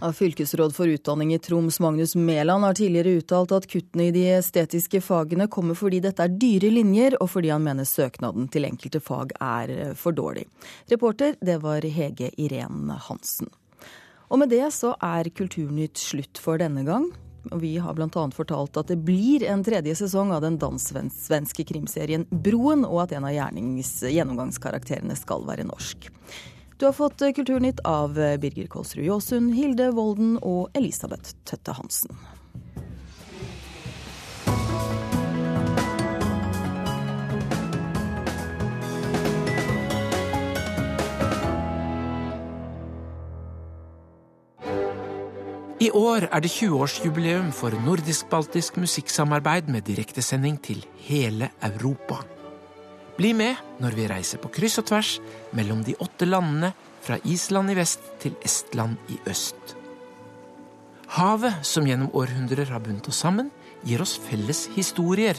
Fylkesråd 0.00 0.72
for 0.74 0.88
utdanning 0.88 1.34
i 1.34 1.38
Troms, 1.38 1.80
Magnus 1.80 2.14
Mæland, 2.16 2.64
har 2.64 2.74
tidligere 2.74 3.18
uttalt 3.20 3.52
at 3.52 3.66
kuttene 3.68 4.06
i 4.08 4.12
de 4.14 4.22
estetiske 4.32 5.02
fagene 5.04 5.44
kommer 5.52 5.76
fordi 5.76 6.00
dette 6.00 6.24
er 6.24 6.32
dyre 6.40 6.70
linjer, 6.72 7.18
og 7.20 7.28
fordi 7.34 7.50
han 7.52 7.64
mener 7.66 7.84
søknaden 7.84 8.48
til 8.48 8.64
enkelte 8.64 9.02
fag 9.04 9.34
er 9.36 9.72
eh, 9.74 9.94
for 9.94 10.16
dårlig. 10.16 10.46
Reporter, 10.88 11.36
det 11.44 11.58
var 11.60 11.84
Hege 11.84 12.30
Irén 12.40 12.88
Hansen. 13.08 13.50
Og 14.30 14.40
med 14.40 14.48
det 14.54 14.64
så 14.72 14.94
er 15.04 15.28
Kulturnytt 15.36 16.00
slutt 16.00 16.40
for 16.40 16.60
denne 16.62 16.86
gang. 16.86 17.10
Vi 17.60 17.74
har 17.82 17.96
bl.a. 17.96 18.24
fortalt 18.32 18.76
at 18.80 18.88
det 18.92 19.00
blir 19.04 19.44
en 19.48 19.64
tredje 19.64 19.94
sesong 20.00 20.32
av 20.32 20.44
den 20.44 20.56
dansk-svenske 20.60 21.64
krimserien 21.68 22.24
Broen, 22.30 22.86
og 22.88 23.04
at 23.04 23.14
en 23.16 23.28
av 23.28 23.36
gjennomgangskarakterene 23.36 25.16
skal 25.18 25.44
være 25.48 25.68
norsk. 25.68 26.08
Du 26.80 26.86
har 26.86 26.92
fått 26.92 27.18
Kulturnytt 27.18 27.80
av 27.80 28.14
Birger 28.14 28.66
Kålsrud 28.66 29.04
Jåsund, 29.04 29.52
Hilde 29.54 29.90
Volden 29.92 30.38
og 30.40 30.70
Elisabeth 30.72 31.34
Tøtte 31.44 31.74
Hansen. 31.76 32.16
I 45.80 45.92
år 45.92 46.30
er 46.32 46.40
det 46.40 46.54
20-årsjubileum 46.56 47.52
for 47.52 47.76
nordisk-baltisk 47.84 48.80
musikksamarbeid 48.80 49.68
med 49.68 49.84
direktesending 49.84 50.56
til 50.64 50.86
hele 51.04 51.52
Europa. 51.60 52.24
Bli 53.20 53.34
med 53.36 53.58
når 53.84 53.92
vi 53.98 54.06
reiser 54.08 54.40
på 54.40 54.48
kryss 54.48 54.78
og 54.80 54.86
tvers 54.88 55.08
mellom 55.52 55.82
de 55.84 55.92
åtte 56.00 56.24
landene 56.24 56.70
fra 57.04 57.18
Island 57.28 57.68
i 57.68 57.74
vest 57.76 58.06
til 58.22 58.32
Estland 58.40 58.96
i 59.12 59.18
øst. 59.28 59.74
Havet, 61.18 61.58
som 61.66 61.84
gjennom 61.84 62.14
århundrer 62.16 62.70
har 62.72 62.80
bundet 62.80 63.10
oss 63.12 63.20
sammen, 63.20 63.50
gir 63.84 64.00
oss 64.00 64.14
felles 64.24 64.62
historier. 64.72 65.36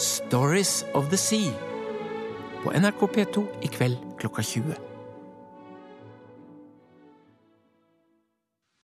Stories 0.00 0.86
of 0.96 1.10
the 1.12 1.20
Sea. 1.20 1.52
På 2.62 2.72
NRK 2.72 3.04
P2 3.18 3.44
i 3.66 3.68
kveld 3.68 3.98
klokka 4.22 4.40
20. 4.40 4.91